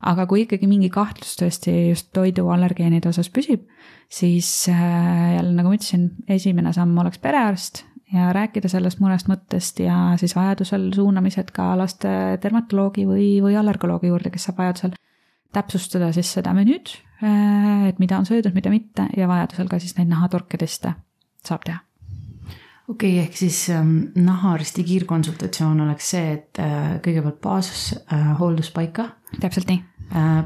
aga 0.00 0.26
kui 0.28 0.44
ikkagi 0.46 0.68
mingi 0.70 0.88
kahtlus 0.92 1.36
tõesti 1.40 1.74
just 1.90 2.10
toiduallergeenide 2.16 3.10
osas 3.10 3.28
püsib, 3.32 3.66
siis 4.08 4.48
äh, 4.72 5.36
jälle 5.36 5.52
nagu 5.56 5.72
ma 5.72 5.76
ütlesin, 5.76 6.10
esimene 6.28 6.72
samm 6.76 6.96
oleks 7.02 7.20
perearst 7.22 7.84
ja 8.14 8.30
rääkida 8.34 8.70
sellest 8.72 9.02
murest, 9.02 9.28
mõttest 9.30 9.82
ja 9.84 10.16
siis 10.20 10.34
vajadusel 10.36 10.88
suunamised 10.96 11.52
ka 11.54 11.72
laste 11.78 12.14
dermatoloogi 12.42 13.06
või, 13.06 13.28
või 13.44 13.58
allergoloogi 13.60 14.10
juurde, 14.10 14.32
kes 14.34 14.48
saab 14.48 14.64
vajadusel 14.64 14.96
täpsustada 15.54 16.10
siis 16.14 16.32
seda 16.38 16.54
menüüd, 16.56 16.94
äh, 17.22 17.86
et 17.90 18.02
mida 18.02 18.18
on 18.18 18.26
söödud, 18.26 18.56
mida 18.56 18.72
mitte 18.72 19.06
ja 19.16 19.30
vajadusel 19.30 19.70
ka 19.70 19.82
siis 19.82 19.96
neid 19.98 20.10
nahatorke 20.10 20.58
teste 20.60 20.96
saab 21.44 21.64
teha 21.68 21.84
okei 22.90 23.12
okay,, 23.12 23.24
ehk 23.24 23.36
siis 23.38 23.58
ähm, 23.70 23.96
nahaarsti 24.18 24.84
kiirkonsultatsioon 24.84 25.80
oleks 25.86 26.10
see, 26.14 26.34
et 26.38 26.60
äh, 26.62 26.96
kõigepealt 27.04 27.40
baas 27.42 27.70
äh, 27.94 28.32
hoolduspaika. 28.40 29.08
täpselt 29.40 29.70
nii. 29.70 29.84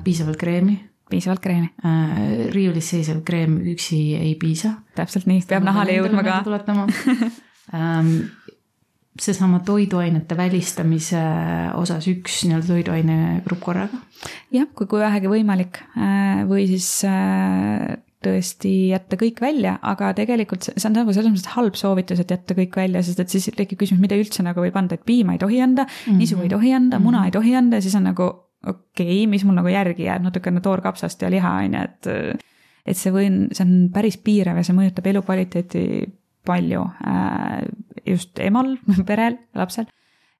Piisavalt 0.04 0.36
kreemi. 0.40 0.78
piisavalt 1.10 1.40
kreemi 1.40 1.70
äh,. 1.84 2.48
riiulis 2.54 2.90
seisev 2.94 3.22
kreem 3.24 3.58
üksi 3.74 4.00
ei 4.18 4.34
piisa. 4.40 4.74
täpselt 4.94 5.26
nii, 5.30 5.44
peab 5.48 5.66
nahale 5.66 5.98
jõudma 5.98 6.24
ka. 6.26 6.40
tuletama 6.44 6.86
ähm, 7.78 8.16
seesama 9.20 9.60
toiduainete 9.64 10.36
välistamise 10.36 11.20
osas 11.78 12.08
üks 12.10 12.42
nii-öelda 12.48 12.70
toiduainegrupp 12.72 13.62
korraga. 13.62 14.00
jah, 14.54 14.66
kui, 14.74 14.88
kui 14.90 15.02
vähegi 15.02 15.30
võimalik 15.30 15.78
äh, 15.94 16.42
või 16.48 16.66
siis 16.70 16.88
äh, 17.08 17.94
tõesti 18.24 18.72
jätta 18.90 19.18
kõik 19.20 19.40
välja, 19.44 19.76
aga 19.84 20.12
tegelikult 20.16 20.66
see 20.70 20.88
on 20.88 20.96
nagu 20.96 21.12
selles 21.14 21.32
mõttes 21.34 21.52
halb 21.54 21.76
soovitus, 21.78 22.22
et 22.22 22.32
jätta 22.32 22.56
kõik 22.56 22.78
välja, 22.78 23.02
sest 23.04 23.20
et 23.22 23.32
siis 23.32 23.50
tekib 23.56 23.82
küsimus, 23.82 24.02
mida 24.02 24.18
üldse 24.18 24.44
nagu 24.46 24.64
võib 24.64 24.76
anda, 24.80 24.96
et 24.96 25.04
piima 25.06 25.36
ei 25.36 25.42
tohi 25.42 25.60
anda 25.62 25.84
mm, 25.84 26.00
-hmm. 26.06 26.22
nisu 26.22 26.40
ei 26.42 26.50
tohi 26.52 26.72
anda 26.72 26.98
mm, 26.98 27.00
-hmm. 27.00 27.04
muna 27.04 27.24
ei 27.28 27.34
tohi 27.34 27.54
anda 27.56 27.76
ja 27.76 27.82
siis 27.82 27.94
on 27.94 28.08
nagu 28.10 28.30
okei 28.66 29.22
okay,, 29.22 29.30
mis 29.30 29.44
mul 29.46 29.56
nagu 29.58 29.70
järgi 29.72 30.08
jääb, 30.08 30.24
natukene 30.26 30.62
toorkapsast 30.64 31.22
ja 31.22 31.30
liha, 31.32 31.54
on 31.64 31.78
ju, 31.78 31.84
et 31.84 32.44
et 32.84 32.98
see 33.00 33.12
võin, 33.14 33.46
see 33.54 33.64
on 33.64 33.74
päris 33.94 34.18
piirav 34.20 34.58
ja 34.60 34.64
see 34.66 34.76
mõjutab 34.76 35.06
elukvaliteeti 35.08 35.84
palju, 36.44 36.84
äh, 37.08 37.62
just 38.04 38.40
emal, 38.44 38.74
perel, 39.08 39.38
lapsel. 39.56 39.88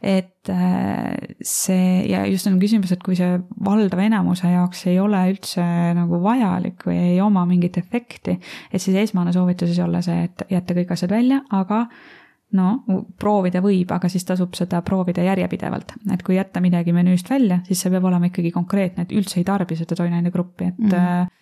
Et 0.05 0.51
äh, 0.53 1.15
see 1.41 2.03
ja 2.11 2.27
just 2.29 2.45
on 2.51 2.59
küsimus, 2.61 2.91
et 2.93 3.01
kui 3.01 3.17
see 3.17 3.39
valdava 3.65 4.05
enamuse 4.05 4.51
jaoks 4.51 4.83
ei 4.91 4.99
ole 5.01 5.23
üldse 5.31 5.65
nagu 5.97 6.19
vajalik 6.21 6.85
või 6.85 6.99
ei 7.15 7.23
oma 7.25 7.47
mingit 7.49 7.79
efekti, 7.81 8.35
et 8.69 8.85
siis 8.85 8.99
esmane 9.01 9.33
soovitus 9.33 9.73
siis 9.73 9.81
olla 9.81 10.03
see, 10.05 10.27
et 10.27 10.45
jätta 10.53 10.77
kõik 10.77 10.93
asjad 10.93 11.15
välja, 11.15 11.41
aga 11.57 11.87
no 12.55 13.05
proovida 13.19 13.63
võib, 13.65 13.91
aga 13.91 14.09
siis 14.09 14.25
tasub 14.25 14.55
seda 14.55 14.83
proovida 14.87 15.25
järjepidevalt, 15.27 15.97
et 16.15 16.23
kui 16.23 16.37
jätta 16.39 16.63
midagi 16.63 16.93
menüüst 16.95 17.31
välja, 17.31 17.61
siis 17.67 17.81
see 17.83 17.91
peab 17.91 18.05
olema 18.11 18.31
ikkagi 18.31 18.53
konkreetne, 18.55 19.07
et 19.07 19.13
üldse 19.13 19.41
ei 19.41 19.49
tarbi 19.49 19.77
seda 19.77 19.97
toiduainegruppi, 19.97 20.71
et 20.73 20.79
mm. 20.79 20.93
-hmm 20.93 21.33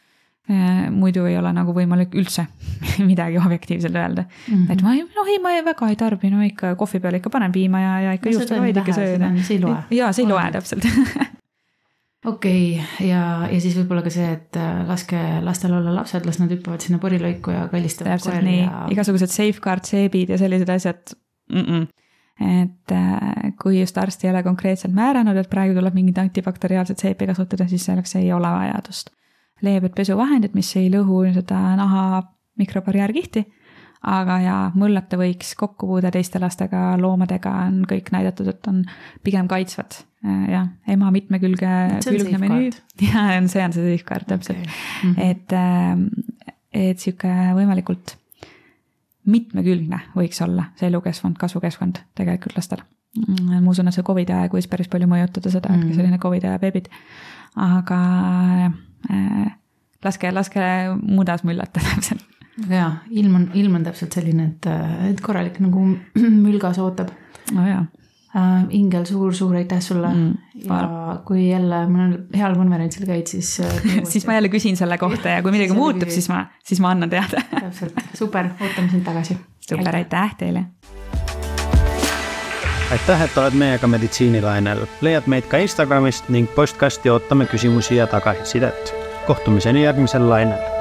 Äh, 0.51 0.91
muidu 0.91 1.23
ei 1.31 1.37
ole 1.39 1.53
nagu 1.55 1.71
võimalik 1.71 2.17
üldse 2.19 2.49
midagi 3.11 3.37
objektiivselt 3.39 3.95
öelda 3.95 4.25
mm. 4.25 4.55
-hmm. 4.57 4.73
et 4.75 4.81
ma 4.83 4.95
ei, 4.97 5.05
noh 5.07 5.29
ei, 5.31 5.39
ma 5.39 5.53
ei, 5.55 5.61
väga 5.63 5.87
ei 5.93 5.95
tarbi, 5.97 6.33
no 6.35 6.43
ikka 6.43 6.73
kohvi 6.81 6.99
peale 6.99 7.21
ikka 7.23 7.31
panen 7.31 7.53
piima 7.55 7.79
ja, 7.79 7.93
ja 8.09 8.15
ikka 8.19 8.27
no, 8.27 8.41
juustoid 8.41 8.81
ikka 8.83 8.93
söön. 8.93 9.39
see 9.39 9.57
ei 9.57 9.63
loe. 9.63 9.77
jaa, 9.95 10.11
see 10.13 10.25
ei 10.25 10.29
loe 10.33 10.49
täpselt 10.51 10.89
okei 12.25 12.75
okay,, 12.79 13.09
ja, 13.09 13.23
ja 13.51 13.61
siis 13.61 13.77
võib-olla 13.79 14.05
ka 14.05 14.13
see, 14.15 14.29
et 14.37 14.61
äh, 14.61 14.83
laske 14.89 15.23
lastel 15.45 15.75
olla 15.79 15.95
lapsed, 15.97 16.27
las 16.29 16.39
nad 16.43 16.53
hüppavad 16.55 16.85
sinna 16.85 17.01
porilõiku 17.03 17.55
ja 17.55 17.67
kallistavad 17.73 18.23
koeri 18.23 18.61
ja. 18.61 18.85
igasugused 18.95 19.33
safeguard 19.33 19.89
seebid 19.89 20.35
ja 20.35 20.39
sellised 20.41 20.71
asjad 20.77 21.17
mm. 21.51 21.67
-mm 21.67 21.91
et 22.43 22.91
äh, 22.91 23.53
kui 23.63 23.81
just 23.81 23.99
arst 24.01 24.25
ei 24.25 24.31
ole 24.31 24.43
konkreetselt 24.43 24.95
määranud, 24.97 25.37
et 25.37 25.51
praegu 25.51 25.77
tuleb 25.77 25.95
mingit 25.95 26.19
antibakteriaalset 26.19 26.99
seepi 26.99 27.27
kasutada, 27.29 27.69
siis 27.69 27.85
selleks 27.85 28.17
ei 28.19 28.33
ole 28.33 28.49
vajadust 28.49 29.13
leebed 29.63 29.95
pesuvahendid, 29.95 30.57
mis 30.59 30.71
ei 30.77 30.91
lõhu 30.91 31.23
seda 31.35 31.61
naha 31.79 32.23
mikrobarjäärkihti. 32.59 33.45
Aga 34.03 34.39
ja 34.43 34.55
mõllata 34.79 35.19
võiks 35.21 35.55
kokkupuude 35.59 36.11
teiste 36.15 36.41
lastega, 36.43 36.93
loomadega 37.01 37.53
on 37.67 37.83
kõik 37.89 38.11
näidatud, 38.15 38.49
et 38.51 38.71
on 38.71 38.83
pigem 39.25 39.51
kaitsvad. 39.51 40.03
jah, 40.23 40.69
ema 40.87 41.11
mitmekülge, 41.11 41.69
külgne 42.05 42.39
menüü. 42.39 42.71
ja 43.09 43.27
see 43.51 43.65
on 43.65 43.75
see 43.75 43.87
safeguard 43.97 44.29
täpselt 44.31 44.59
okay. 44.59 44.73
mm, 45.03 45.15
-hmm. 45.15 45.31
et, 45.31 45.53
äh, 45.53 46.91
et 46.91 46.99
sihuke 46.99 47.33
võimalikult 47.57 48.17
mitmekülgne 49.27 49.99
võiks 50.15 50.39
olla 50.43 50.71
see 50.79 50.87
elukeskkond, 50.91 51.39
kasvukeskkond 51.39 51.99
tegelikult 52.15 52.57
lastele. 52.57 52.87
ma 53.61 53.71
usun, 53.71 53.89
et 53.89 53.95
see 53.95 54.07
Covidi 54.07 54.33
aeg 54.33 54.55
võis 54.55 54.71
päris 54.71 54.89
palju 54.89 55.07
mõjutada 55.11 55.51
seda, 55.51 55.75
et 55.75 55.89
ka 55.89 55.95
selline 55.95 56.19
Covidi 56.19 56.47
aja 56.47 56.59
beebid. 56.59 56.89
aga 57.57 57.99
Äh, 59.11 59.53
laske, 60.05 60.31
laske 60.33 60.61
mudas 61.03 61.45
müllata 61.45 61.81
täpselt. 61.89 62.25
Hea, 62.69 62.91
ilm 63.11 63.35
on, 63.39 63.49
ilm 63.59 63.81
on 63.81 63.87
täpselt 63.87 64.15
selline, 64.19 64.53
et, 64.53 64.71
et 65.11 65.21
korralik 65.25 65.59
nagu 65.63 65.87
mülgas 66.47 66.81
ootab. 66.83 67.13
no 67.53 67.67
jaa 67.67 67.83
äh,. 67.83 68.65
Ingel 68.73 69.05
suur,, 69.05 69.35
suur-suur 69.35 69.59
aitäh 69.61 69.81
sulle 69.85 70.09
mm, 70.09 70.63
ja 70.65 71.19
kui 71.27 71.51
jälle 71.51 71.83
mõnel 71.85 72.15
heal 72.37 72.55
konverentsil 72.57 73.05
käid, 73.09 73.29
siis 73.29 73.59
äh, 73.61 73.83
siis 74.13 74.25
ma 74.29 74.39
jälle 74.39 74.49
küsin 74.53 74.77
selle 74.79 74.97
kohta 74.99 75.37
ja 75.37 75.43
kui 75.45 75.53
midagi 75.53 75.77
muutub, 75.77 76.09
siis 76.13 76.31
ma, 76.33 76.47
siis 76.65 76.81
ma 76.81 76.95
annan 76.97 77.13
teada 77.13 77.45
täpselt, 77.67 78.01
super, 78.17 78.49
ootame 78.61 78.89
sind 78.89 79.05
tagasi. 79.05 79.37
super, 79.61 80.01
aitäh 80.01 80.37
teile 80.41 80.67
aitäh, 82.93 83.23
et 83.29 83.39
oled 83.41 83.57
meiega 83.57 83.89
meditsiinilainel. 83.89 84.87
leiad 85.05 85.29
meid 85.29 85.49
ka 85.53 85.61
Instagramist 85.61 86.29
ning 86.33 86.49
postkasti 86.57 87.13
ootame 87.13 87.49
küsimusi 87.53 88.01
ja 88.01 88.07
tagasisidet. 88.07 88.95
kohtumiseni 89.27 89.85
järgmisel 89.85 90.29
lainel 90.29 90.72